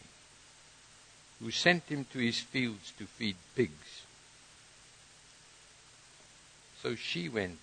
who 1.41 1.51
sent 1.51 1.85
him 1.85 2.07
to 2.13 2.19
his 2.19 2.39
fields 2.39 2.93
to 2.99 3.07
feed 3.07 3.37
pigs. 3.57 4.03
So 6.83 6.95
she 6.95 7.29
went 7.29 7.59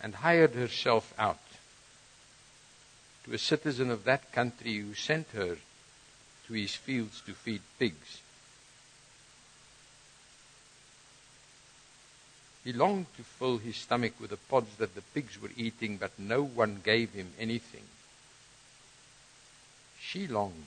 and 0.00 0.16
hired 0.16 0.54
herself 0.54 1.14
out 1.18 1.38
to 3.24 3.32
a 3.32 3.38
citizen 3.38 3.90
of 3.90 4.04
that 4.04 4.32
country 4.32 4.76
who 4.78 4.94
sent 4.94 5.28
her 5.34 5.56
to 6.46 6.52
his 6.54 6.74
fields 6.74 7.20
to 7.26 7.32
feed 7.32 7.60
pigs. 7.78 8.20
He 12.64 12.72
longed 12.72 13.06
to 13.16 13.22
fill 13.22 13.58
his 13.58 13.76
stomach 13.76 14.14
with 14.20 14.30
the 14.30 14.36
pods 14.36 14.74
that 14.78 14.94
the 14.94 15.02
pigs 15.02 15.40
were 15.40 15.50
eating, 15.56 15.98
but 15.98 16.18
no 16.18 16.42
one 16.42 16.80
gave 16.82 17.12
him 17.12 17.32
anything. 17.38 17.84
She 20.00 20.26
longed 20.26 20.64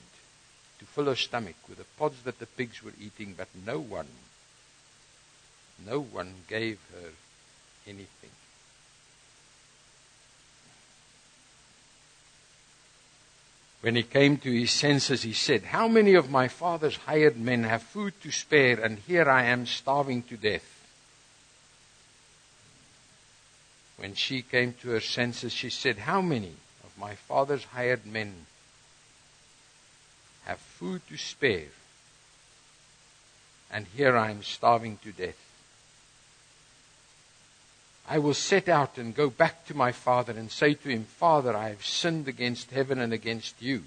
to 0.78 0.86
fill 0.86 1.06
her 1.06 1.16
stomach 1.16 1.56
with 1.68 1.76
the 1.76 1.84
pods 1.98 2.22
that 2.24 2.38
the 2.38 2.46
pigs 2.46 2.82
were 2.82 2.94
eating, 2.98 3.34
but 3.36 3.48
no 3.66 3.78
one, 3.78 4.08
no 5.86 6.00
one 6.00 6.34
gave 6.48 6.78
her 6.92 7.10
anything. 7.86 8.30
When 13.80 13.96
he 13.96 14.02
came 14.02 14.36
to 14.38 14.52
his 14.52 14.70
senses, 14.72 15.22
he 15.22 15.32
said, 15.32 15.62
How 15.62 15.88
many 15.88 16.14
of 16.14 16.30
my 16.30 16.48
father's 16.48 16.96
hired 16.96 17.38
men 17.38 17.64
have 17.64 17.82
food 17.82 18.12
to 18.22 18.30
spare, 18.30 18.78
and 18.78 18.98
here 18.98 19.28
I 19.28 19.44
am 19.44 19.64
starving 19.64 20.22
to 20.24 20.36
death? 20.36 20.76
When 23.96 24.14
she 24.14 24.42
came 24.42 24.74
to 24.82 24.90
her 24.90 25.00
senses, 25.00 25.52
she 25.52 25.70
said, 25.70 25.98
How 25.98 26.20
many 26.20 26.54
of 26.84 26.98
my 26.98 27.14
father's 27.14 27.64
hired 27.64 28.06
men 28.06 28.46
have 30.44 30.58
food 30.58 31.00
to 31.08 31.16
spare? 31.16 31.68
And 33.70 33.86
here 33.94 34.16
I 34.16 34.30
am 34.30 34.42
starving 34.42 34.98
to 35.04 35.12
death. 35.12 35.49
I 38.10 38.18
will 38.18 38.34
set 38.34 38.68
out 38.68 38.98
and 38.98 39.14
go 39.14 39.30
back 39.30 39.66
to 39.66 39.74
my 39.76 39.92
father 39.92 40.32
and 40.32 40.50
say 40.50 40.74
to 40.74 40.88
him, 40.88 41.04
Father, 41.04 41.56
I 41.56 41.68
have 41.68 41.86
sinned 41.86 42.26
against 42.26 42.72
heaven 42.72 42.98
and 42.98 43.12
against 43.12 43.62
you. 43.62 43.84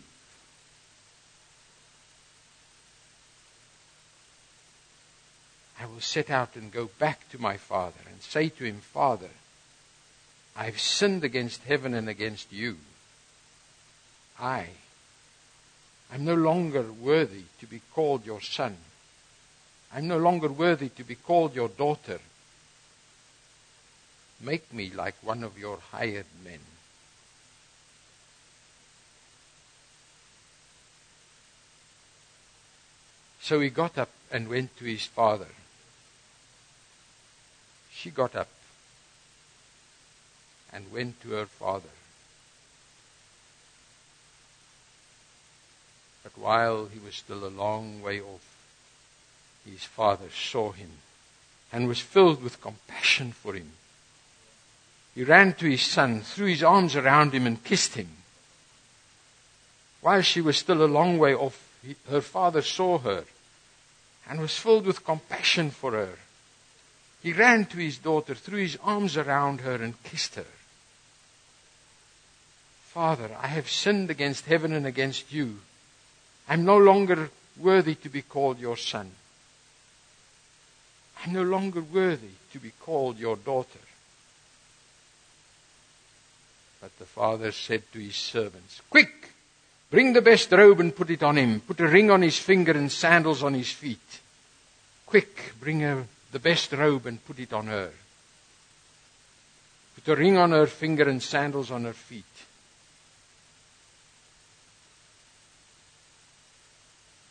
I 5.77 5.87
will 5.87 5.99
set 5.99 6.29
out 6.29 6.55
and 6.55 6.71
go 6.71 6.89
back 6.99 7.29
to 7.31 7.41
my 7.41 7.57
father 7.57 7.99
and 8.09 8.21
say 8.21 8.47
to 8.47 8.63
him, 8.63 8.77
Father, 8.77 9.29
I've 10.55 10.79
sinned 10.79 11.25
against 11.25 11.61
heaven 11.63 11.93
and 11.93 12.07
against 12.07 12.53
you. 12.53 12.77
I, 14.39 14.67
I'm 16.13 16.23
no 16.23 16.35
longer 16.35 16.85
worthy 16.93 17.43
to 17.59 17.65
be 17.65 17.81
called 17.93 18.25
your 18.25 18.39
son. 18.39 18.77
I'm 19.93 20.07
no 20.07 20.17
longer 20.17 20.47
worthy 20.47 20.87
to 20.87 21.03
be 21.03 21.15
called 21.15 21.55
your 21.55 21.67
daughter. 21.67 22.21
Make 24.43 24.73
me 24.73 24.89
like 24.89 25.15
one 25.21 25.41
of 25.41 25.57
your 25.57 25.79
hired 25.91 26.25
men. 26.43 26.59
So 33.39 33.61
he 33.61 33.69
got 33.69 33.97
up 33.97 34.09
and 34.29 34.49
went 34.49 34.75
to 34.77 34.85
his 34.85 35.05
father. 35.05 35.47
She 37.89 38.09
got 38.09 38.35
up 38.35 38.49
and 40.73 40.91
went 40.91 41.21
to 41.21 41.31
her 41.31 41.45
father. 41.45 41.95
But 46.21 46.37
while 46.37 46.87
he 46.87 46.99
was 46.99 47.15
still 47.15 47.45
a 47.45 47.47
long 47.47 48.01
way 48.01 48.19
off, 48.19 48.45
his 49.65 49.85
father 49.85 50.29
saw 50.29 50.73
him 50.73 50.91
and 51.71 51.87
was 51.87 51.99
filled 51.99 52.43
with 52.43 52.61
compassion 52.61 53.31
for 53.31 53.53
him. 53.53 53.71
He 55.15 55.23
ran 55.23 55.53
to 55.53 55.69
his 55.69 55.83
son, 55.83 56.21
threw 56.21 56.47
his 56.47 56.63
arms 56.63 56.95
around 56.95 57.33
him, 57.33 57.45
and 57.45 57.63
kissed 57.63 57.95
him. 57.95 58.09
While 60.01 60.21
she 60.21 60.41
was 60.41 60.57
still 60.57 60.83
a 60.83 60.85
long 60.85 61.17
way 61.17 61.33
off, 61.33 61.69
he, 61.85 61.95
her 62.09 62.21
father 62.21 62.61
saw 62.61 62.97
her 62.99 63.25
and 64.27 64.39
was 64.39 64.57
filled 64.57 64.85
with 64.85 65.05
compassion 65.05 65.69
for 65.69 65.91
her. 65.91 66.17
He 67.21 67.31
ran 67.31 67.65
to 67.65 67.77
his 67.77 67.97
daughter, 67.97 68.35
threw 68.35 68.59
his 68.59 68.77
arms 68.83 69.15
around 69.15 69.61
her, 69.61 69.75
and 69.75 70.01
kissed 70.03 70.35
her. 70.35 70.45
Father, 72.87 73.29
I 73.39 73.47
have 73.47 73.69
sinned 73.69 74.09
against 74.09 74.45
heaven 74.45 74.73
and 74.73 74.85
against 74.85 75.31
you. 75.31 75.59
I'm 76.47 76.65
no 76.65 76.77
longer 76.77 77.29
worthy 77.57 77.95
to 77.95 78.09
be 78.09 78.21
called 78.21 78.59
your 78.59 78.77
son. 78.77 79.11
I'm 81.23 81.33
no 81.33 81.43
longer 81.43 81.81
worthy 81.81 82.35
to 82.51 82.59
be 82.59 82.71
called 82.81 83.17
your 83.17 83.35
daughter. 83.35 83.79
But 86.83 86.99
the 86.99 87.05
father 87.05 87.53
said 87.53 87.83
to 87.93 87.99
his 87.99 88.17
servants, 88.17 88.81
Quick! 88.89 89.29
Bring 89.89 90.11
the 90.11 90.21
best 90.21 90.51
robe 90.51 90.81
and 90.81 90.93
put 90.93 91.09
it 91.11 91.23
on 91.23 91.37
him. 91.37 91.61
Put 91.61 91.79
a 91.79 91.87
ring 91.87 92.11
on 92.11 92.21
his 92.21 92.37
finger 92.37 92.73
and 92.73 92.91
sandals 92.91 93.41
on 93.41 93.53
his 93.53 93.71
feet. 93.71 94.19
Quick! 95.05 95.53
Bring 95.61 95.79
her 95.79 96.05
the 96.33 96.39
best 96.39 96.73
robe 96.73 97.05
and 97.05 97.23
put 97.23 97.39
it 97.39 97.53
on 97.53 97.67
her. 97.67 97.89
Put 99.95 100.11
a 100.11 100.15
ring 100.17 100.35
on 100.35 100.51
her 100.51 100.67
finger 100.67 101.07
and 101.07 101.23
sandals 101.23 101.71
on 101.71 101.85
her 101.85 101.93
feet. 101.93 102.25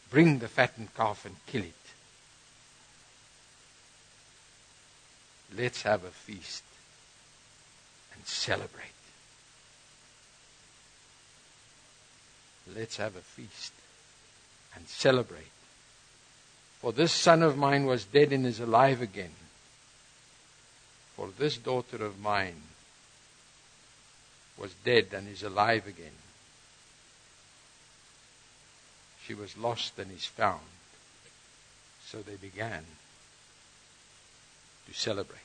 Bring 0.09 0.39
the 0.39 0.49
fattened 0.49 0.95
calf 0.95 1.27
and 1.27 1.37
kill 1.47 1.65
it. 1.65 1.75
Let's 5.59 5.83
have 5.83 6.05
a 6.05 6.11
feast 6.11 6.65
and 8.15 8.27
celebrate. 8.27 8.92
Let's 12.75 12.97
have 12.97 13.17
a 13.17 13.21
feast 13.21 13.73
and 14.75 14.87
celebrate. 14.89 15.51
For 16.81 16.93
this 16.93 17.13
son 17.13 17.43
of 17.43 17.57
mine 17.57 17.87
was 17.87 18.05
dead 18.05 18.33
and 18.33 18.47
is 18.47 18.61
alive 18.61 19.01
again. 19.01 19.35
For 21.17 21.29
this 21.39 21.57
daughter 21.57 22.05
of 22.05 22.21
mine 22.21 22.63
was 24.59 24.75
dead 24.85 25.09
and 25.13 25.29
is 25.29 25.43
alive 25.43 25.87
again. 25.87 26.19
She 29.27 29.35
was 29.35 29.57
lost 29.57 29.99
and 29.99 30.11
is 30.11 30.25
found. 30.25 30.61
So 32.05 32.23
they 32.23 32.37
began 32.37 32.85
to 34.87 34.95
celebrate. 34.95 35.39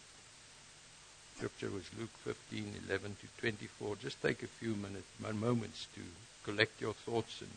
Scripture 1.36 1.70
was 1.70 1.84
Luke 2.00 2.18
15, 2.24 2.74
11 2.88 3.18
to 3.22 3.28
24. 3.42 3.96
Just 3.98 4.22
take 4.22 4.42
a 4.42 4.48
few 4.48 4.74
minutes, 4.76 5.06
moments 5.20 5.88
to 5.94 6.02
collect 6.48 6.80
your 6.80 6.94
thoughts 6.94 7.42
and 7.42 7.52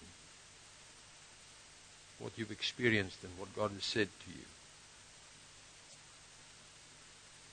what 2.18 2.33
you've 2.37 2.50
experienced 2.50 3.22
and 3.22 3.33
what 3.38 3.55
God 3.55 3.70
has 3.70 3.85
said 3.85 4.09
to 4.24 4.31
you. 4.31 4.44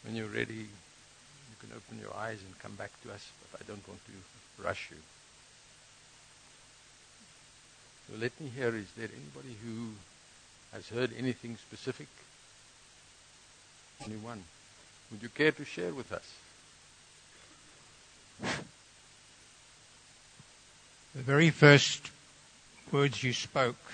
When 0.03 0.15
you're 0.15 0.27
ready, 0.27 0.55
you 0.55 1.55
can 1.59 1.69
open 1.75 1.99
your 2.01 2.15
eyes 2.17 2.39
and 2.43 2.59
come 2.59 2.73
back 2.73 2.91
to 3.03 3.13
us, 3.13 3.29
but 3.51 3.61
I 3.61 3.63
don't 3.67 3.87
want 3.87 3.99
to 4.05 4.63
rush 4.63 4.89
you. 4.89 4.97
So 8.07 8.19
let 8.19 8.39
me 8.41 8.49
hear, 8.55 8.75
is 8.75 8.91
there 8.97 9.09
anybody 9.13 9.55
who 9.63 9.89
has 10.73 10.89
heard 10.89 11.11
anything 11.17 11.57
specific? 11.57 12.07
Anyone? 14.05 14.43
Would 15.11 15.21
you 15.21 15.29
care 15.29 15.51
to 15.51 15.65
share 15.65 15.93
with 15.93 16.11
us? 16.11 16.33
The 21.17 21.23
very 21.23 21.49
first 21.49 22.11
words 22.91 23.23
you 23.23 23.33
spoke 23.33 23.91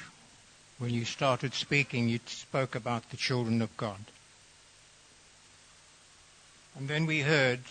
when 0.77 0.91
you 0.91 1.05
started 1.05 1.53
speaking, 1.53 2.09
you 2.09 2.19
spoke 2.25 2.75
about 2.75 3.09
the 3.09 3.17
children 3.17 3.61
of 3.61 3.75
God. 3.77 3.99
And 6.77 6.87
then 6.87 7.05
we 7.05 7.21
heard 7.21 7.61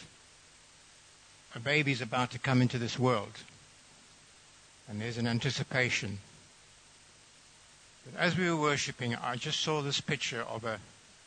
a 1.55 1.61
baby's 1.61 2.01
about 2.01 2.31
to 2.31 2.39
come 2.39 2.63
into 2.63 2.79
this 2.79 2.99
world. 2.99 3.45
And 4.89 5.01
there's 5.01 5.19
an 5.19 5.27
anticipation 5.27 6.19
but 8.05 8.21
as 8.21 8.37
we 8.37 8.49
were 8.51 8.57
worshipping, 8.57 9.15
I 9.15 9.37
just 9.37 9.61
saw 9.61 9.81
this 9.81 10.01
picture 10.01 10.43
of 10.43 10.65
a, 10.65 10.81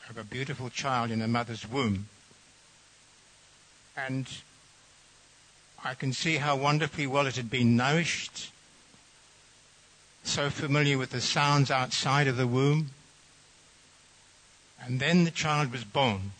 of 0.09 0.17
a 0.17 0.23
beautiful 0.23 0.69
child 0.69 1.09
in 1.09 1.21
a 1.21 1.27
mother's 1.27 1.67
womb. 1.67 2.07
And 3.95 4.27
I 5.85 5.93
can 5.93 6.13
see 6.13 6.37
how 6.37 6.55
wonderfully 6.55 7.05
well 7.05 7.27
it 7.27 7.35
had 7.35 7.51
been 7.51 7.75
nourished, 7.77 8.49
so 10.23 10.49
familiar 10.49 10.97
with 10.97 11.11
the 11.11 11.21
sounds 11.21 11.69
outside 11.69 12.25
of 12.25 12.37
the 12.37 12.47
womb. 12.47 12.89
And 14.81 14.99
then 14.99 15.25
the 15.25 15.31
child 15.31 15.71
was 15.71 15.83
born. 15.83 16.31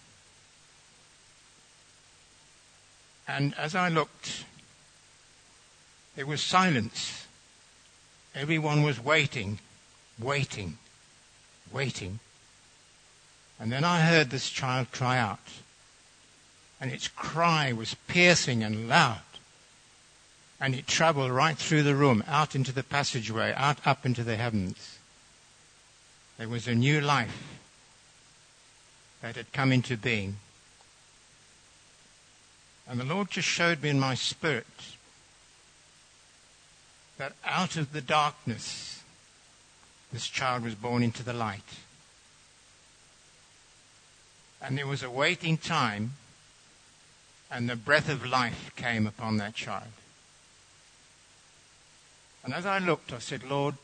And 3.28 3.54
as 3.54 3.76
I 3.76 3.88
looked, 3.88 4.46
there 6.16 6.26
was 6.26 6.42
silence. 6.42 7.28
Everyone 8.34 8.82
was 8.82 9.00
waiting, 9.00 9.60
waiting, 10.20 10.80
waiting. 11.72 12.20
And 13.60 13.72
then 13.72 13.84
I 13.84 14.02
heard 14.02 14.32
this 14.32 14.50
child 14.50 14.92
cry 14.92 15.20
out. 15.20 15.38
And 16.82 16.92
its 16.92 17.08
cry 17.08 17.72
was 17.74 17.96
piercing 18.08 18.64
and 18.64 18.90
loud. 18.90 19.22
And 20.60 20.74
it 20.74 20.88
traveled 20.88 21.32
right 21.32 21.58
through 21.58 21.84
the 21.84 21.96
room, 21.96 22.24
out 22.28 22.56
into 22.56 22.72
the 22.72 22.84
passageway, 22.84 23.54
out 23.56 23.86
up 23.86 24.06
into 24.06 24.24
the 24.24 24.38
heavens. 24.38 25.00
There 26.38 26.50
was 26.50 26.68
a 26.68 26.76
new 26.76 27.02
life 27.02 27.60
that 29.22 29.36
had 29.36 29.52
come 29.52 29.72
into 29.72 29.98
being. 29.98 30.38
And 32.88 33.00
the 33.00 33.06
Lord 33.06 33.32
just 33.32 33.48
showed 33.48 33.82
me 33.82 33.90
in 33.90 34.00
my 34.00 34.16
spirit 34.16 34.68
that 37.18 37.34
out 37.46 37.78
of 37.78 37.94
the 37.94 38.02
darkness, 38.02 39.02
this 40.12 40.28
child 40.28 40.64
was 40.64 40.76
born 40.76 41.02
into 41.02 41.24
the 41.24 41.34
light. 41.34 41.80
And 44.62 44.78
there 44.78 44.88
was 44.88 45.04
a 45.04 45.10
waiting 45.10 45.58
time, 45.58 46.14
and 47.52 47.70
the 47.70 47.76
breath 47.76 48.10
of 48.10 48.26
life 48.26 48.72
came 48.76 49.08
upon 49.08 49.38
that 49.38 49.56
child. 49.56 49.92
And 52.46 52.54
as 52.54 52.68
I 52.68 52.78
looked, 52.78 53.12
I 53.12 53.18
said, 53.18 53.44
Lord, 53.44 53.76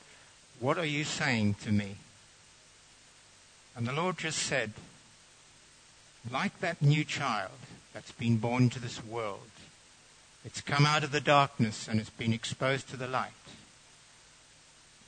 what 0.60 0.78
are 0.78 0.86
you 0.86 1.04
saying 1.04 1.56
to 1.64 1.72
me? 1.72 1.96
And 3.76 3.88
the 3.88 3.92
Lord 3.92 4.20
just 4.20 4.38
said, 4.38 4.74
like 6.32 6.60
that 6.60 6.80
new 6.80 7.04
child 7.04 7.52
that's 7.92 8.12
been 8.12 8.38
born 8.38 8.70
to 8.70 8.80
this 8.80 9.04
world, 9.04 9.50
it's 10.46 10.62
come 10.62 10.86
out 10.86 11.04
of 11.04 11.12
the 11.12 11.20
darkness 11.20 11.88
and 11.88 12.00
it's 12.00 12.12
been 12.12 12.34
exposed 12.34 12.88
to 12.90 12.98
the 12.98 13.08
light. 13.08 13.32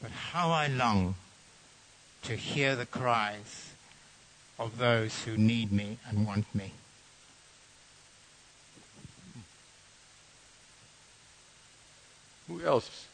But 0.01 0.09
how 0.09 0.49
I 0.49 0.65
long 0.65 1.13
to 2.23 2.35
hear 2.35 2.75
the 2.75 2.87
cries 2.87 3.73
of 4.57 4.79
those 4.79 5.23
who 5.25 5.37
need 5.37 5.71
me 5.71 5.99
and 6.07 6.25
want 6.25 6.53
me. 6.55 6.71
Who 12.47 12.65
else? 12.65 13.07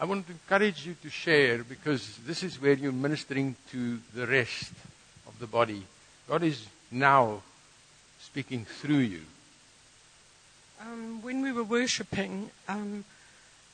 I 0.00 0.04
want 0.04 0.28
to 0.28 0.32
encourage 0.32 0.86
you 0.86 0.94
to 1.02 1.10
share 1.10 1.64
because 1.64 2.18
this 2.18 2.44
is 2.44 2.62
where 2.62 2.74
you're 2.74 2.92
ministering 2.92 3.56
to 3.72 3.98
the 4.14 4.28
rest 4.28 4.70
of 5.26 5.36
the 5.40 5.48
body. 5.48 5.82
God 6.28 6.44
is 6.44 6.66
now 6.92 7.42
speaking 8.20 8.64
through 8.64 8.98
you. 8.98 9.22
Um, 10.80 11.20
when 11.20 11.42
we 11.42 11.50
were 11.50 11.64
worshipping, 11.64 12.50
um, 12.68 13.04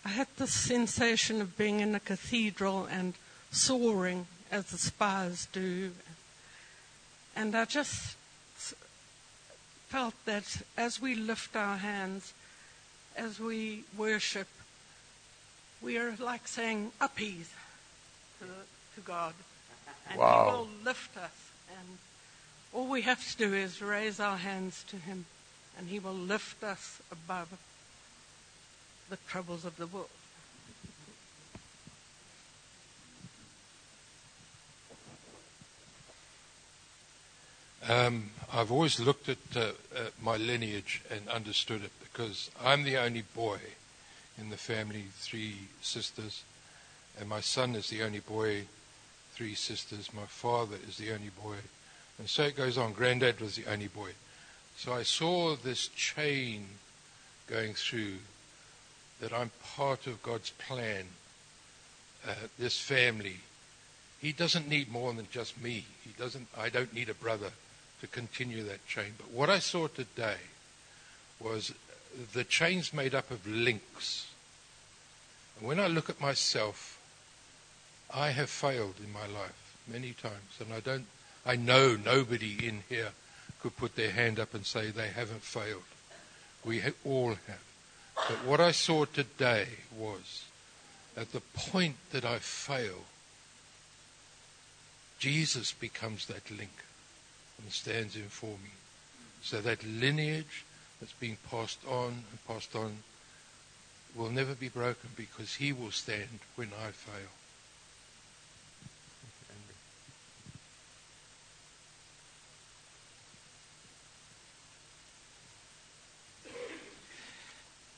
I 0.03 0.09
had 0.09 0.29
this 0.39 0.55
sensation 0.55 1.43
of 1.43 1.59
being 1.59 1.81
in 1.81 1.95
a 1.95 2.01
cathedral 2.01 2.87
and 2.87 3.13
soaring 3.51 4.27
as 4.51 4.67
the 4.67 4.79
spires 4.79 5.47
do. 5.53 5.93
And 7.37 7.55
I 7.55 7.67
just 7.67 8.17
felt 9.89 10.15
that 10.25 10.63
as 10.79 11.03
we 11.03 11.15
lift 11.15 11.55
our 11.55 11.77
hands, 11.77 12.33
as 13.15 13.39
we 13.39 13.85
worship, 13.95 14.49
we 15.85 15.99
are 15.99 16.15
like 16.19 16.49
saying 16.49 16.93
uppies 17.01 17.49
to, 18.41 18.47
to 18.95 19.01
God. 19.05 19.35
And 20.11 20.19
Wow. 20.19 20.45
He 20.45 20.57
will 20.57 20.69
lift 20.85 21.17
us. 21.17 21.51
And 21.79 21.99
all 22.73 22.87
we 22.87 23.03
have 23.03 23.23
to 23.33 23.37
do 23.37 23.55
is 23.55 23.83
raise 23.83 24.19
our 24.19 24.39
hands 24.39 24.85
to 24.89 24.97
Him, 24.97 25.27
and 25.79 25.89
He 25.89 25.99
will 25.99 26.15
lift 26.15 26.65
us 26.65 27.01
above 27.13 27.49
the 29.11 29.19
troubles 29.29 29.65
of 29.65 29.77
the 29.77 29.87
world. 29.87 30.09
Um, 37.87 38.31
I've 38.51 38.73
always 38.73 38.99
looked 38.99 39.29
at 39.29 39.37
uh, 39.55 39.61
uh, 39.61 39.73
my 40.23 40.39
lineage 40.39 41.03
and 41.11 41.29
understood 41.29 41.85
it 41.85 41.93
because 42.01 42.51
I'm 42.65 42.83
the 42.83 42.97
only 42.97 43.25
boy 43.35 43.59
in 44.39 44.51
the 44.51 44.57
family, 44.57 45.05
three 45.13 45.57
sisters, 45.81 46.43
and 47.19 47.29
my 47.29 47.41
son 47.41 47.75
is 47.75 47.91
the 47.91 48.03
only 48.03 48.21
boy, 48.21 48.65
three 49.35 49.55
sisters. 49.55 50.13
My 50.13 50.27
father 50.27 50.77
is 50.89 50.97
the 50.97 51.13
only 51.13 51.31
boy, 51.43 51.57
and 52.19 52.29
so 52.29 52.45
it 52.45 52.57
goes 52.57 52.77
on. 52.77 52.93
Granddad 52.93 53.41
was 53.41 53.57
the 53.57 53.71
only 53.71 53.89
boy. 53.89 54.11
So 54.77 54.93
I 54.93 55.05
saw 55.05 55.55
this 55.55 55.89
chain 55.89 56.67
going 57.47 57.75
through 57.75 58.17
that 59.21 59.33
I'm 59.33 59.51
part 59.77 60.07
of 60.07 60.23
God's 60.23 60.51
plan, 60.51 61.05
uh, 62.27 62.35
this 62.59 62.79
family. 62.79 63.37
He 64.21 64.33
doesn't 64.33 64.69
need 64.69 64.91
more 64.91 65.13
than 65.13 65.29
just 65.31 65.61
me. 65.63 65.85
He 66.03 66.11
doesn't. 66.19 66.49
I 66.59 66.69
don't 66.69 66.93
need 66.93 67.09
a 67.09 67.15
brother 67.15 67.51
to 68.01 68.07
continue 68.07 68.65
that 68.65 68.87
chain. 68.87 69.15
But 69.17 69.31
what 69.31 69.51
I 69.51 69.61
saw 69.61 69.87
today 69.87 70.37
was 71.41 71.73
the 72.33 72.45
chain's 72.45 72.93
made 72.93 73.15
up 73.15 73.31
of 73.31 73.47
links. 73.47 74.29
And 75.59 75.67
when 75.69 75.81
I 75.81 75.87
look 75.87 76.09
at 76.09 76.21
myself, 76.21 77.01
I 78.13 78.31
have 78.31 78.51
failed 78.51 78.95
in 79.05 79.13
my 79.13 79.27
life 79.27 79.77
many 79.87 80.13
times, 80.13 80.61
and 80.61 80.73
I 80.73 80.81
don't. 80.81 81.07
I 81.47 81.57
know 81.57 81.97
nobody 81.97 82.67
in 82.67 82.83
here 82.89 83.11
could 83.61 83.77
put 83.77 83.97
their 83.97 84.11
hand 84.11 84.39
up 84.39 84.55
and 84.55 84.65
say 84.65 84.91
they 84.91 85.09
haven't 85.09 85.43
failed. 85.43 85.83
We 86.65 86.81
ha- 86.81 86.91
all 87.05 87.31
have. 87.31 87.65
But 88.17 88.45
what 88.45 88.61
I 88.61 88.71
saw 88.71 89.05
today 89.05 89.67
was 89.97 90.45
at 91.17 91.33
the 91.33 91.41
point 91.41 91.97
that 92.13 92.25
I 92.25 92.39
fail, 92.39 93.05
Jesus 95.19 95.73
becomes 95.73 96.27
that 96.27 96.51
link 96.51 96.85
and 97.61 97.73
stands 97.73 98.17
in 98.17 98.29
for 98.29 98.47
me. 98.47 98.71
So 99.43 99.61
that 99.61 99.85
lineage 99.85 100.65
that's 101.01 101.13
being 101.13 101.37
passed 101.51 101.81
on 101.89 102.09
and 102.09 102.47
passed 102.47 102.75
on 102.75 102.99
will 104.15 104.31
never 104.31 104.55
be 104.55 104.69
broken 104.69 105.11
because 105.17 105.55
he 105.55 105.73
will 105.73 105.91
stand 105.91 106.41
when 106.57 106.69
I 106.85 106.91
fail. 106.91 107.31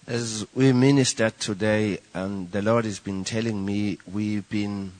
As 0.08 0.46
we 0.54 0.72
ministered 0.72 1.36
today, 1.40 1.98
and 2.14 2.52
the 2.52 2.62
Lord 2.62 2.84
has 2.84 3.00
been 3.00 3.24
telling 3.24 3.66
me, 3.66 3.98
we've 4.10 4.48
been 4.48 4.92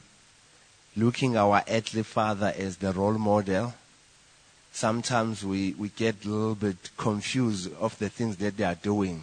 looking 0.96 1.37
our 1.37 1.62
earthly 1.68 2.02
father 2.02 2.52
as 2.59 2.78
the 2.78 2.92
role 2.92 3.16
model. 3.16 3.72
Sometimes 4.76 5.42
we, 5.42 5.72
we 5.72 5.88
get 5.88 6.26
a 6.26 6.28
little 6.28 6.54
bit 6.54 6.90
confused 6.98 7.72
of 7.80 7.98
the 7.98 8.10
things 8.10 8.36
that 8.36 8.58
they 8.58 8.64
are 8.64 8.74
doing. 8.74 9.22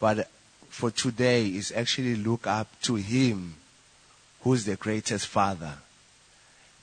But 0.00 0.28
for 0.68 0.90
today 0.90 1.46
is 1.46 1.70
actually 1.70 2.16
look 2.16 2.48
up 2.48 2.66
to 2.82 2.96
him 2.96 3.54
who's 4.40 4.64
the 4.64 4.74
greatest 4.74 5.28
father. 5.28 5.74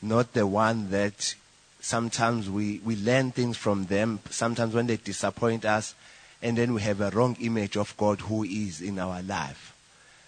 Not 0.01 0.31
the 0.31 0.47
one 0.47 0.91
that 0.91 1.35
sometimes 1.81 2.49
we, 2.49 2.79
we 2.85 2.95
learn 2.95 3.31
things 3.31 3.57
from 3.57 3.87
them, 3.87 4.21
sometimes 4.29 4.73
when 4.73 4.87
they 4.87 4.95
disappoint 4.95 5.65
us, 5.65 5.93
and 6.41 6.57
then 6.57 6.73
we 6.73 6.81
have 6.83 7.01
a 7.01 7.09
wrong 7.09 7.35
image 7.41 7.75
of 7.75 7.97
God 7.97 8.21
who 8.21 8.45
is 8.45 8.79
in 8.79 8.97
our 8.97 9.21
life. 9.21 9.75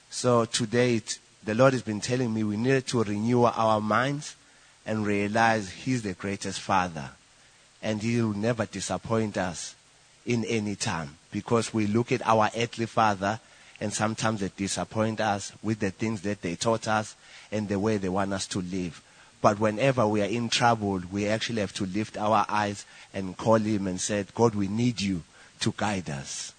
So 0.09 0.43
today, 0.43 1.01
the 1.45 1.55
Lord 1.55 1.71
has 1.71 1.83
been 1.83 2.01
telling 2.01 2.33
me 2.33 2.43
we 2.43 2.57
need 2.57 2.85
to 2.87 3.01
renew 3.01 3.43
our 3.43 3.79
minds 3.79 4.35
and 4.85 5.07
realize 5.07 5.69
He's 5.69 6.01
the 6.01 6.15
greatest 6.15 6.59
Father. 6.59 7.11
And 7.81 8.01
He 8.01 8.21
will 8.21 8.33
never 8.33 8.65
disappoint 8.65 9.37
us 9.37 9.75
in 10.25 10.43
any 10.45 10.75
time 10.75 11.17
because 11.31 11.73
we 11.73 11.87
look 11.87 12.11
at 12.11 12.25
our 12.27 12.49
earthly 12.55 12.85
Father 12.85 13.39
and 13.81 13.93
sometimes 13.93 14.41
they 14.41 14.51
disappoint 14.55 15.21
us 15.21 15.53
with 15.63 15.79
the 15.79 15.91
things 15.91 16.21
that 16.21 16.41
they 16.41 16.55
taught 16.55 16.87
us 16.87 17.15
and 17.51 17.67
the 17.67 17.79
way 17.79 17.97
they 17.97 18.09
want 18.09 18.33
us 18.33 18.45
to 18.47 18.61
live. 18.61 19.01
But 19.41 19.59
whenever 19.59 20.05
we 20.05 20.21
are 20.21 20.25
in 20.25 20.49
trouble, 20.49 21.01
we 21.11 21.27
actually 21.27 21.61
have 21.61 21.73
to 21.75 21.85
lift 21.85 22.17
our 22.17 22.45
eyes 22.49 22.85
and 23.13 23.37
call 23.37 23.55
Him 23.55 23.87
and 23.87 23.99
say, 23.99 24.25
God, 24.35 24.53
we 24.53 24.67
need 24.67 24.99
you 24.99 25.23
to 25.61 25.73
guide 25.75 26.09
us. 26.09 26.53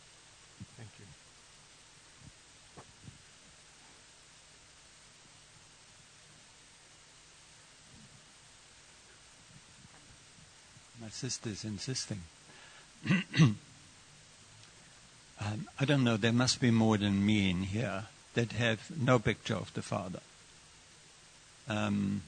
Sister's 11.10 11.64
insisting. 11.64 12.22
um, 13.40 13.56
I 15.78 15.84
don't 15.84 16.04
know, 16.04 16.16
there 16.16 16.32
must 16.32 16.60
be 16.60 16.70
more 16.70 16.96
than 16.98 17.24
me 17.24 17.50
in 17.50 17.62
here 17.64 18.04
that 18.34 18.52
have 18.52 18.90
no 19.00 19.18
picture 19.18 19.56
of 19.56 19.72
the 19.74 19.82
father. 19.82 20.20
Um, 21.68 22.22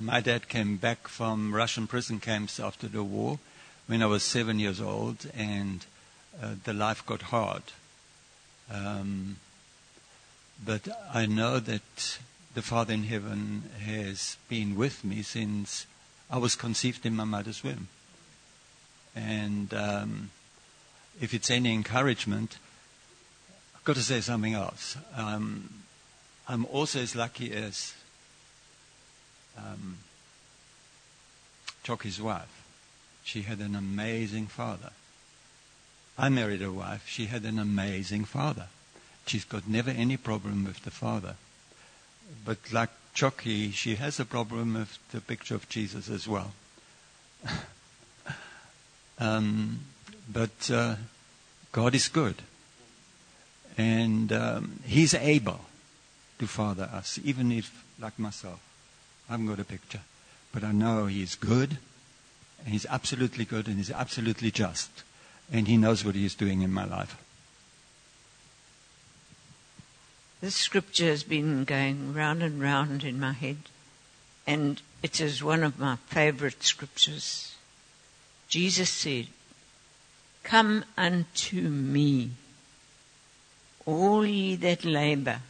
my 0.00 0.20
dad 0.20 0.48
came 0.48 0.76
back 0.76 1.08
from 1.08 1.54
Russian 1.54 1.86
prison 1.86 2.20
camps 2.20 2.58
after 2.58 2.88
the 2.88 3.02
war 3.02 3.38
when 3.86 4.02
I 4.02 4.06
was 4.06 4.22
seven 4.22 4.58
years 4.58 4.80
old, 4.80 5.26
and 5.36 5.84
uh, 6.42 6.54
the 6.64 6.72
life 6.72 7.04
got 7.06 7.22
hard. 7.22 7.62
Um, 8.72 9.36
but 10.64 10.88
I 11.12 11.26
know 11.26 11.58
that 11.58 12.18
the 12.54 12.62
Father 12.62 12.94
in 12.94 13.04
heaven 13.04 13.70
has 13.80 14.36
been 14.48 14.76
with 14.76 15.04
me 15.04 15.22
since 15.22 15.86
I 16.30 16.38
was 16.38 16.54
conceived 16.56 17.06
in 17.06 17.14
my 17.14 17.24
mother's 17.24 17.62
womb. 17.62 17.88
And 19.14 19.72
um, 19.74 20.30
if 21.20 21.34
it's 21.34 21.50
any 21.50 21.72
encouragement, 21.72 22.58
I've 23.74 23.84
got 23.84 23.96
to 23.96 24.02
say 24.02 24.20
something 24.20 24.54
else. 24.54 24.96
Um, 25.16 25.70
I'm 26.48 26.66
also 26.66 27.00
as 27.00 27.14
lucky 27.14 27.52
as 27.52 27.94
um, 29.56 29.98
wife. 32.20 32.64
She 33.24 33.42
had 33.42 33.60
an 33.60 33.74
amazing 33.74 34.46
father. 34.46 34.90
I 36.18 36.28
married 36.28 36.62
a 36.62 36.70
wife. 36.70 37.06
She 37.08 37.26
had 37.26 37.44
an 37.44 37.58
amazing 37.58 38.24
father. 38.24 38.66
She's 39.26 39.44
got 39.44 39.66
never 39.66 39.90
any 39.90 40.16
problem 40.16 40.64
with 40.64 40.82
the 40.84 40.90
father. 40.90 41.36
But 42.44 42.58
like 42.72 42.90
Jokkie, 43.14 43.70
she 43.70 43.94
has 43.94 44.18
a 44.18 44.24
problem 44.24 44.74
with 44.74 44.98
the 45.12 45.20
picture 45.20 45.54
of 45.54 45.68
Jesus 45.68 46.10
as 46.10 46.26
well. 46.26 46.52
um, 49.20 49.78
but 50.30 50.68
uh, 50.68 50.96
God 51.70 51.94
is 51.94 52.08
good. 52.08 52.34
And 53.78 54.32
um, 54.32 54.80
He's 54.84 55.14
able 55.14 55.60
to 56.40 56.48
father 56.48 56.90
us, 56.92 57.20
even 57.22 57.52
if, 57.52 57.84
like 58.00 58.18
myself, 58.18 58.60
I 59.28 59.32
haven't 59.32 59.46
got 59.46 59.60
a 59.60 59.64
picture. 59.64 60.00
But 60.52 60.64
I 60.64 60.72
know 60.72 61.06
He's 61.06 61.36
good, 61.36 61.78
and 62.64 62.72
He's 62.72 62.86
absolutely 62.86 63.44
good, 63.44 63.68
and 63.68 63.76
He's 63.76 63.92
absolutely 63.92 64.50
just. 64.50 64.90
And 65.52 65.68
He 65.68 65.76
knows 65.76 66.04
what 66.04 66.16
He 66.16 66.24
is 66.24 66.34
doing 66.34 66.62
in 66.62 66.72
my 66.72 66.84
life. 66.84 67.16
This 70.44 70.56
scripture 70.56 71.06
has 71.06 71.22
been 71.22 71.64
going 71.64 72.12
round 72.12 72.42
and 72.42 72.60
round 72.60 73.02
in 73.02 73.18
my 73.18 73.32
head, 73.32 73.56
and 74.46 74.82
it 75.02 75.18
is 75.18 75.42
one 75.42 75.62
of 75.62 75.78
my 75.78 75.96
favorite 76.08 76.62
scriptures. 76.62 77.54
Jesus 78.46 78.90
said, 78.90 79.28
Come 80.42 80.84
unto 80.98 81.62
me, 81.62 82.32
all 83.86 84.26
ye 84.26 84.54
that 84.56 84.84
labor 84.84 85.40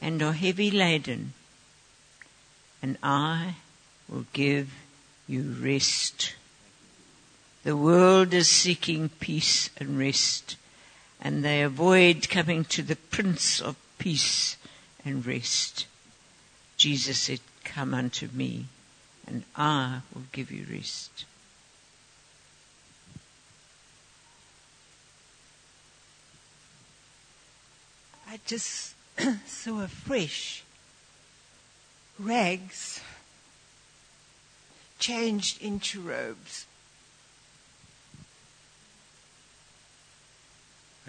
and 0.00 0.22
are 0.22 0.32
heavy 0.32 0.70
laden, 0.70 1.34
and 2.80 2.96
I 3.02 3.56
will 4.08 4.24
give 4.32 4.72
you 5.26 5.42
rest. 5.60 6.36
The 7.64 7.76
world 7.76 8.32
is 8.32 8.48
seeking 8.48 9.10
peace 9.10 9.68
and 9.76 9.98
rest 9.98 10.56
and 11.20 11.44
they 11.44 11.62
avoid 11.62 12.28
coming 12.28 12.64
to 12.64 12.82
the 12.82 12.96
Prince 12.96 13.60
of 13.60 13.76
Peace 13.98 14.56
and 15.04 15.26
rest. 15.26 15.86
Jesus 16.76 17.18
said, 17.18 17.40
Come 17.64 17.92
unto 17.92 18.28
me, 18.32 18.66
and 19.26 19.44
I 19.56 20.00
will 20.14 20.24
give 20.32 20.50
you 20.50 20.64
rest. 20.70 21.24
I 28.30 28.38
just 28.46 28.94
saw 29.46 29.82
a 29.82 29.88
fresh 29.88 30.62
rags 32.18 33.00
changed 34.98 35.62
into 35.62 36.00
robes. 36.00 36.66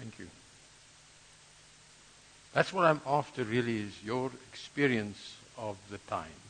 Thank 0.00 0.18
you. 0.18 0.28
That's 2.54 2.72
what 2.72 2.86
I'm 2.86 3.02
after, 3.06 3.44
really, 3.44 3.80
is 3.80 4.02
your 4.02 4.30
experience 4.50 5.36
of 5.58 5.76
the 5.90 5.98
time. 5.98 6.40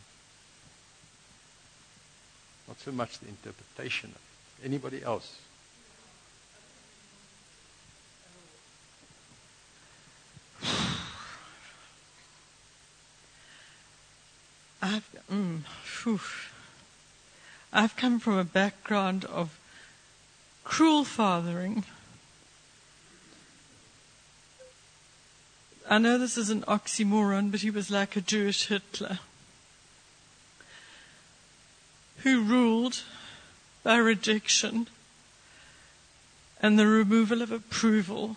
Not 2.68 2.78
so 2.78 2.92
much 2.92 3.18
the 3.18 3.26
interpretation 3.26 4.10
of 4.10 4.20
it. 4.62 4.66
Anybody 4.66 5.02
else? 5.02 5.40
I've, 14.80 15.08
mm, 15.28 15.62
I've 17.72 17.96
come 17.96 18.20
from 18.20 18.38
a 18.38 18.44
background 18.44 19.24
of 19.24 19.58
cruel 20.62 21.02
fathering. 21.02 21.84
I 25.90 25.98
know 25.98 26.18
this 26.18 26.38
is 26.38 26.50
an 26.50 26.62
oxymoron, 26.62 27.50
but 27.50 27.62
he 27.62 27.70
was 27.70 27.90
like 27.90 28.14
a 28.14 28.20
Jewish 28.20 28.68
Hitler 28.68 29.18
who 32.18 32.42
ruled 32.42 33.02
by 33.82 33.96
rejection 33.96 34.86
and 36.62 36.78
the 36.78 36.86
removal 36.86 37.42
of 37.42 37.50
approval. 37.50 38.36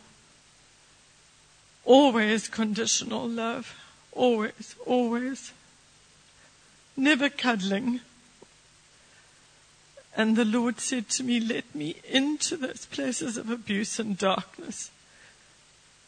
Always 1.85 2.47
conditional 2.47 3.29
love. 3.29 3.75
Always, 4.13 4.75
always. 4.87 5.51
Never 6.97 7.29
cuddling. 7.29 7.99
And 10.17 10.35
the 10.35 10.45
Lord 10.45 10.79
said 10.79 11.07
to 11.09 11.23
me, 11.23 11.39
Let 11.39 11.75
me 11.75 11.97
into 12.09 12.57
those 12.57 12.87
places 12.87 13.37
of 13.37 13.51
abuse 13.51 13.99
and 13.99 14.17
darkness. 14.17 14.89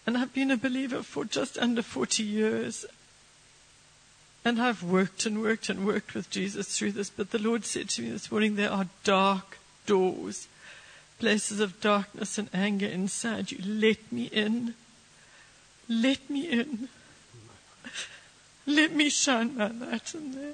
And 0.06 0.18
I've 0.18 0.34
been 0.34 0.52
a 0.52 0.58
believer 0.58 1.02
for 1.02 1.26
just 1.26 1.58
under 1.58 1.82
40 1.82 2.24
years. 2.24 2.86
And 4.44 4.62
I've 4.62 4.84
worked 4.84 5.26
and 5.26 5.42
worked 5.42 5.70
and 5.70 5.86
worked 5.86 6.14
with 6.14 6.30
Jesus 6.30 6.78
through 6.78 6.92
this. 6.92 7.10
But 7.10 7.32
the 7.32 7.40
Lord 7.40 7.66
said 7.66 7.90
to 7.90 8.04
me 8.04 8.12
this 8.12 8.32
morning, 8.32 8.56
there 8.56 8.72
are 8.72 8.88
dark 9.04 9.58
doors, 9.88 10.48
places 11.18 11.60
of 11.60 11.82
darkness 11.82 12.38
and 12.38 12.50
anger 12.54 12.86
inside 12.86 13.52
you. 13.52 13.58
Let 13.66 14.12
me 14.12 14.26
in. 14.26 14.76
Let 15.90 16.30
me 16.30 16.48
in. 16.48 16.90
Let 18.68 18.94
me 18.94 19.10
shine 19.10 19.58
my 19.58 19.68
light 19.68 20.14
in 20.14 20.34
there. 20.34 20.54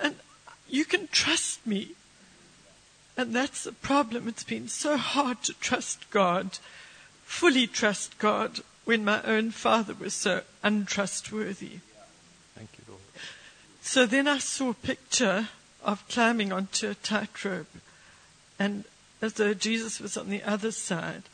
And 0.00 0.16
you 0.68 0.84
can 0.84 1.06
trust 1.08 1.64
me. 1.64 1.92
And 3.16 3.34
that's 3.34 3.64
the 3.64 3.72
problem. 3.72 4.26
It's 4.26 4.44
been 4.44 4.68
so 4.68 4.96
hard 4.96 5.42
to 5.44 5.52
trust 5.54 6.10
God 6.10 6.58
fully 7.26 7.66
trust 7.66 8.18
God 8.18 8.60
when 8.86 9.04
my 9.04 9.22
own 9.24 9.50
father 9.50 9.92
was 9.92 10.14
so 10.14 10.42
untrustworthy. 10.62 11.80
Thank 12.54 12.70
you, 12.78 12.84
Lord. 12.88 13.02
So 13.82 14.06
then 14.06 14.26
I 14.26 14.38
saw 14.38 14.70
a 14.70 14.74
picture 14.74 15.48
of 15.82 16.08
climbing 16.08 16.52
onto 16.52 16.88
a 16.88 16.94
tightrope, 16.94 17.68
and 18.58 18.84
as 19.20 19.34
though 19.34 19.54
Jesus 19.54 20.00
was 20.00 20.16
on 20.16 20.30
the 20.30 20.42
other 20.42 20.70
side 20.70 21.24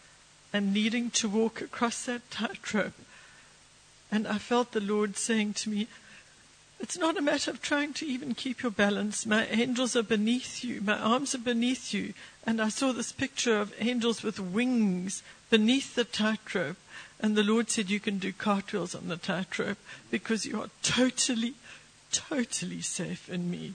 and 0.53 0.73
needing 0.73 1.11
to 1.11 1.29
walk 1.29 1.61
across 1.61 2.07
that 2.07 2.31
tightrope. 2.31 2.95
And 4.11 4.27
I 4.27 4.39
felt 4.39 4.73
the 4.73 4.81
Lord 4.81 5.17
saying 5.17 5.55
to 5.55 5.71
me, 5.71 5.89
it's 6.83 6.99
not 6.99 7.17
a 7.17 7.23
matter 7.23 7.53
of 7.53 7.63
trying 7.63 7.93
to 7.95 8.07
even 8.07 8.35
keep 8.35 8.63
your 8.63 8.73
balance. 8.73 9.25
My 9.25 9.47
angels 9.47 9.95
are 9.95 10.03
beneath 10.03 10.65
you. 10.65 10.81
My 10.81 10.99
arms 10.99 11.33
are 11.33 11.39
beneath 11.39 11.95
you. 11.95 12.13
And 12.45 12.61
I 12.61 12.71
saw 12.71 12.93
this 12.93 13.13
picture 13.13 13.57
of 13.57 13.73
angels 13.79 14.25
with 14.25 14.41
wings 14.41 15.23
beneath 15.49 15.95
the 15.95 16.05
tightrope. 16.05 16.77
And 17.21 17.37
the 17.37 17.45
Lord 17.45 17.71
said, 17.71 17.89
You 17.89 18.01
can 18.01 18.19
do 18.19 18.33
cartwheels 18.33 18.97
on 18.97 19.07
the 19.07 19.17
tightrope 19.17 19.79
because 20.11 20.45
you 20.45 20.61
are 20.61 20.71
totally, 20.83 21.55
totally 22.11 22.81
safe 22.81 23.29
in 23.29 23.49
me. 23.49 23.75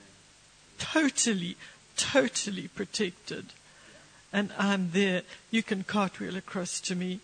Totally, 0.77 1.55
totally 1.95 2.67
protected. 2.67 3.45
And 4.33 4.51
I'm 4.59 4.91
there. 4.91 5.21
You 5.49 5.63
can 5.63 5.85
cartwheel 5.85 6.35
across 6.35 6.81
to 6.81 6.95
me. 6.95 7.21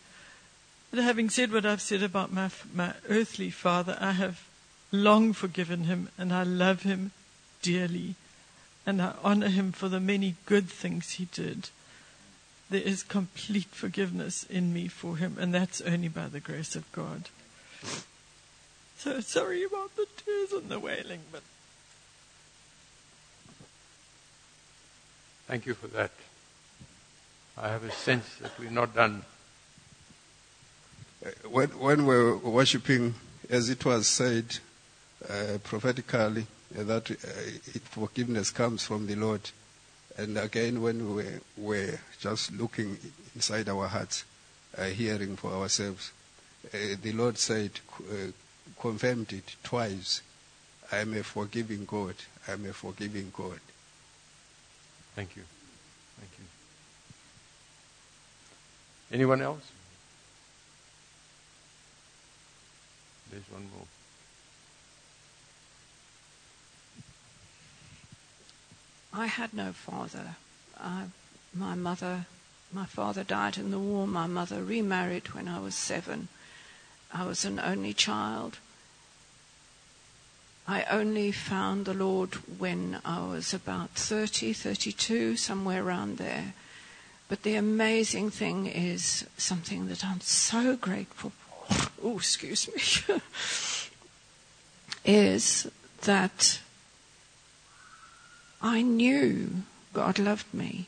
But 0.91 1.03
having 1.03 1.29
said 1.29 1.51
what 1.51 1.65
I've 1.65 1.81
said 1.81 2.03
about 2.03 2.31
my, 2.31 2.49
my 2.73 2.93
earthly 3.09 3.49
father, 3.49 3.97
I 3.99 4.13
have 4.13 4.47
long 4.93 5.33
forgiven 5.33 5.83
him 5.83 6.07
and 6.17 6.31
I 6.31 6.43
love 6.43 6.83
him 6.83 7.11
dearly. 7.61 8.15
And 8.85 9.01
I 9.01 9.15
honor 9.23 9.49
him 9.49 9.73
for 9.73 9.89
the 9.89 9.99
many 9.99 10.35
good 10.45 10.69
things 10.69 11.11
he 11.11 11.25
did 11.25 11.69
there 12.73 12.81
is 12.81 13.03
complete 13.03 13.69
forgiveness 13.69 14.45
in 14.49 14.73
me 14.73 14.87
for 14.87 15.17
him, 15.17 15.37
and 15.39 15.53
that's 15.53 15.79
only 15.81 16.07
by 16.07 16.27
the 16.27 16.39
grace 16.39 16.75
of 16.75 16.91
God. 16.91 17.29
So 18.97 19.19
sorry 19.19 19.63
about 19.63 19.95
the 19.95 20.07
tears 20.17 20.51
and 20.51 20.69
the 20.69 20.79
wailing, 20.79 21.21
but 21.31 21.41
Thank 25.45 25.65
you 25.67 25.75
for 25.75 25.87
that. 25.87 26.09
I 27.57 27.67
have 27.67 27.83
a 27.83 27.91
sense 27.91 28.25
that 28.41 28.57
we're 28.57 28.71
not 28.71 28.95
done. 28.95 29.23
When, 31.47 31.69
when 31.77 32.05
we're 32.07 32.37
worshiping, 32.37 33.13
as 33.49 33.69
it 33.69 33.85
was 33.85 34.07
said 34.07 34.57
uh, 35.29 35.57
prophetically, 35.63 36.45
uh, 36.77 36.83
that 36.83 37.11
uh, 37.11 37.79
forgiveness 37.83 38.51
comes 38.51 38.83
from 38.83 39.07
the 39.07 39.15
Lord. 39.15 39.41
And 40.17 40.37
again, 40.37 40.81
when 40.81 41.15
we 41.15 41.25
were 41.57 41.99
just 42.19 42.51
looking 42.51 42.97
inside 43.35 43.69
our 43.69 43.87
hearts, 43.87 44.25
uh, 44.77 44.85
hearing 44.85 45.35
for 45.35 45.51
ourselves, 45.51 46.11
the 46.71 47.11
Lord 47.13 47.37
said, 47.37 47.71
confirmed 48.79 49.33
it 49.33 49.55
twice. 49.63 50.21
I 50.91 50.97
am 50.99 51.13
a 51.15 51.23
forgiving 51.23 51.85
God. 51.85 52.15
I 52.47 52.53
am 52.53 52.65
a 52.65 52.73
forgiving 52.73 53.31
God. 53.35 53.59
Thank 55.15 55.35
you. 55.35 55.43
Thank 56.19 56.31
you. 56.39 56.45
Anyone 59.11 59.41
else? 59.41 59.71
There's 63.31 63.49
one 63.51 63.67
more. 63.75 63.85
I 69.13 69.27
had 69.27 69.53
no 69.53 69.71
father. 69.73 70.35
I, 70.79 71.03
my 71.53 71.75
mother, 71.75 72.25
my 72.71 72.85
father 72.85 73.23
died 73.23 73.57
in 73.57 73.69
the 73.69 73.79
war. 73.79 74.07
My 74.07 74.25
mother 74.25 74.63
remarried 74.63 75.33
when 75.33 75.47
I 75.47 75.59
was 75.59 75.75
seven. 75.75 76.29
I 77.13 77.25
was 77.25 77.45
an 77.45 77.59
only 77.59 77.93
child. 77.93 78.57
I 80.67 80.83
only 80.83 81.31
found 81.31 81.85
the 81.85 81.93
Lord 81.93 82.35
when 82.57 83.01
I 83.05 83.27
was 83.27 83.53
about 83.53 83.91
30, 83.91 84.53
32, 84.53 85.35
somewhere 85.35 85.83
around 85.83 86.17
there. 86.17 86.53
But 87.27 87.43
the 87.43 87.55
amazing 87.55 88.31
thing 88.31 88.65
is 88.65 89.25
something 89.37 89.87
that 89.89 90.03
I'm 90.03 90.21
so 90.21 90.75
grateful 90.75 91.31
for. 91.31 91.89
Oh, 92.03 92.17
excuse 92.17 92.67
me. 92.67 93.21
is 95.05 95.69
that 96.01 96.59
I 98.63 98.81
knew 98.81 99.63
God 99.91 100.17
loved 100.17 100.53
me. 100.53 100.87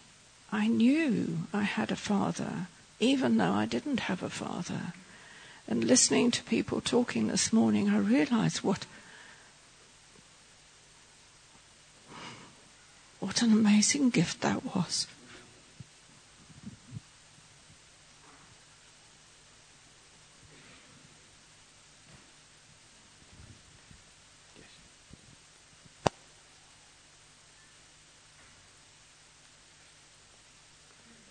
I 0.49 0.67
knew 0.67 1.39
I 1.53 1.63
had 1.63 1.91
a 1.91 1.97
father, 1.97 2.67
even 3.01 3.35
though 3.35 3.51
I 3.51 3.65
didn't 3.65 3.99
have 4.01 4.23
a 4.23 4.29
father. 4.29 4.93
And 5.67 5.83
listening 5.83 6.31
to 6.31 6.43
people 6.43 6.79
talking 6.79 7.27
this 7.27 7.51
morning, 7.51 7.89
I 7.89 7.97
realized 7.97 8.63
what 8.63 8.85
what 13.19 13.41
an 13.41 13.51
amazing 13.51 14.09
gift 14.09 14.39
that 14.41 14.63
was. 14.73 15.07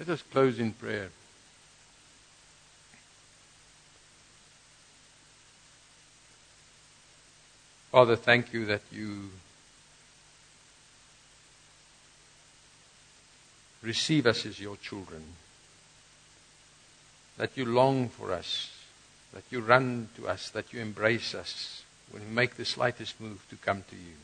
Let 0.06 0.12
us 0.16 0.22
close 0.30 0.58
in 0.58 0.72
prayer. 0.72 1.08
Father, 7.90 8.14
thank 8.14 8.52
you 8.52 8.66
that 8.66 8.82
you 8.92 9.30
receive 13.82 14.26
us 14.26 14.44
as 14.44 14.60
your 14.60 14.76
children, 14.76 15.22
that 17.38 17.56
you 17.56 17.64
long 17.64 18.10
for 18.10 18.30
us, 18.30 18.76
that 19.32 19.44
you 19.48 19.62
run 19.62 20.10
to 20.16 20.28
us, 20.28 20.50
that 20.50 20.70
you 20.74 20.80
embrace 20.80 21.34
us 21.34 21.82
when 22.10 22.22
we 22.22 22.30
make 22.30 22.56
the 22.56 22.66
slightest 22.66 23.18
move 23.22 23.42
to 23.48 23.56
come 23.56 23.82
to 23.88 23.96
you. 23.96 24.16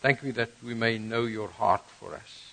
Thank 0.00 0.22
you 0.22 0.30
that 0.34 0.50
we 0.64 0.74
may 0.74 0.96
know 0.98 1.24
your 1.24 1.48
heart 1.48 1.82
for 1.98 2.14
us. 2.14 2.49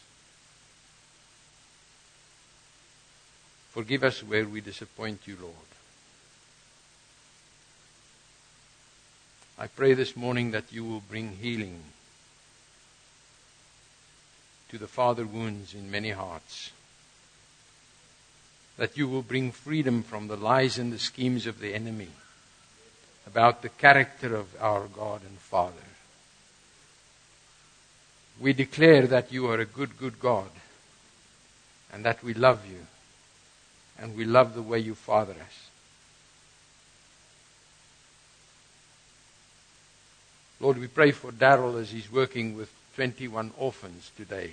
Forgive 3.78 4.05
us 4.05 4.23
where 4.23 4.47
we 4.47 4.59
disappoint 4.59 5.28
you, 5.28 5.38
Lord. 5.39 5.53
I 9.59 9.67
pray 9.67 9.93
this 9.93 10.17
morning 10.17 10.49
that 10.49 10.73
you 10.73 10.84
will 10.84 11.03
bring 11.07 11.38
healing 11.39 11.84
to 14.69 14.80
the 14.80 14.88
father 14.88 15.28
wounds 15.28 15.75
in 15.75 15.91
many 15.91 16.09
hearts. 16.09 16.71
That 18.78 18.97
you 18.97 19.07
will 19.07 19.21
bring 19.21 19.51
freedom 19.51 20.01
from 20.01 20.28
the 20.28 20.38
lies 20.38 20.80
and 20.80 20.91
the 20.91 20.97
schemes 20.97 21.45
of 21.45 21.59
the 21.59 21.75
enemy 21.75 22.09
about 23.28 23.61
the 23.61 23.69
character 23.69 24.36
of 24.36 24.47
our 24.59 24.88
God 24.88 25.21
and 25.21 25.38
Father. 25.38 25.88
We 28.41 28.53
declare 28.53 29.05
that 29.05 29.32
you 29.32 29.45
are 29.51 29.59
a 29.59 29.65
good, 29.65 29.99
good 29.99 30.19
God 30.19 30.49
and 31.93 32.03
that 32.03 32.23
we 32.23 32.34
love 32.34 32.65
you 32.67 32.88
and 33.99 34.15
we 34.15 34.25
love 34.25 34.53
the 34.53 34.61
way 34.61 34.79
you 34.79 34.95
father 34.95 35.33
us. 35.33 35.69
Lord, 40.59 40.79
we 40.79 40.87
pray 40.87 41.11
for 41.11 41.31
Daryl 41.31 41.79
as 41.79 41.91
he's 41.91 42.11
working 42.11 42.57
with 42.57 42.71
21 42.95 43.51
orphans 43.57 44.11
today. 44.17 44.51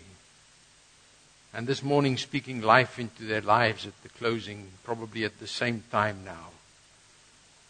And 1.54 1.66
this 1.66 1.82
morning, 1.82 2.18
speaking 2.18 2.60
life 2.60 2.98
into 2.98 3.24
their 3.24 3.40
lives 3.40 3.86
at 3.86 4.02
the 4.02 4.10
closing, 4.10 4.68
probably 4.82 5.24
at 5.24 5.38
the 5.38 5.46
same 5.46 5.82
time 5.90 6.22
now. 6.24 6.48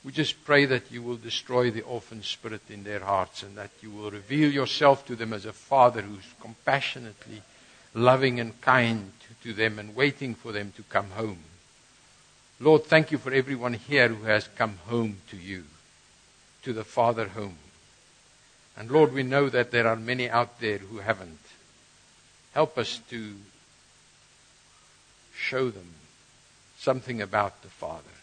We 0.05 0.13
just 0.13 0.45
pray 0.45 0.65
that 0.67 0.91
you 0.91 1.03
will 1.03 1.17
destroy 1.17 1.71
the 1.71 1.83
orphan 1.83 2.23
spirit 2.23 2.63
in 2.69 2.83
their 2.83 3.01
hearts 3.01 3.43
and 3.43 3.57
that 3.57 3.71
you 3.81 3.91
will 3.91 4.11
reveal 4.11 4.51
yourself 4.51 5.07
to 5.07 5.17
them 5.17 5.33
as 5.33 5.47
a 5.47 5.53
father 5.53 6.03
who's 6.03 6.27
compassionately 6.41 7.43
loving 7.95 8.41
and 8.41 8.61
kind 8.61 9.13
to 9.43 9.53
them 9.53 9.79
and 9.79 9.95
waiting 9.95 10.35
for 10.35 10.53
them 10.53 10.73
to 10.77 10.83
come 10.85 11.11
home. 11.11 11.39
Lord, 12.65 12.85
thank 12.85 13.13
you 13.13 13.19
for 13.19 13.31
everyone 13.31 13.75
here 13.75 14.09
who 14.09 14.25
has 14.25 14.49
come 14.57 14.79
home 14.87 15.19
to 15.29 15.37
you, 15.37 15.65
to 16.63 16.73
the 16.73 16.83
Father 16.83 17.29
home. 17.29 17.59
And 18.75 18.91
Lord, 18.91 19.13
we 19.13 19.23
know 19.23 19.51
that 19.51 19.71
there 19.71 19.87
are 19.87 19.97
many 19.97 20.31
out 20.31 20.61
there 20.61 20.79
who 20.79 20.97
haven't. 21.01 21.41
Help 22.55 22.79
us 22.79 23.03
to 23.11 23.35
show 25.37 25.69
them 25.69 25.89
something 26.79 27.21
about 27.21 27.61
the 27.61 27.69
Father. 27.69 28.17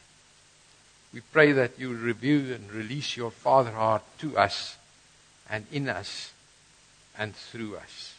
We 1.13 1.21
pray 1.31 1.51
that 1.51 1.77
you 1.77 1.95
reveal 1.95 2.51
and 2.51 2.71
release 2.71 3.15
your 3.15 3.29
Father 3.29 3.69
heart 3.69 4.01
to 4.21 4.39
us 4.39 4.75
and 5.51 5.67
in 5.71 5.87
us 5.87 6.31
and 7.15 7.35
through 7.35 7.75
us. 7.75 8.15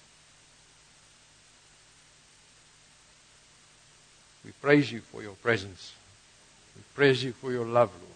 We 4.44 4.52
praise 4.52 4.92
you 4.92 5.00
for 5.00 5.20
your 5.20 5.34
presence. 5.34 5.94
We 6.76 6.82
praise 6.94 7.22
you 7.22 7.32
for 7.32 7.52
your 7.52 7.66
love, 7.66 7.90
Lord. 8.00 8.12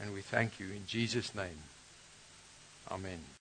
And 0.00 0.14
we 0.14 0.22
thank 0.22 0.60
you 0.60 0.66
in 0.66 0.86
Jesus' 0.86 1.34
name. 1.34 1.62
Amen. 2.90 3.18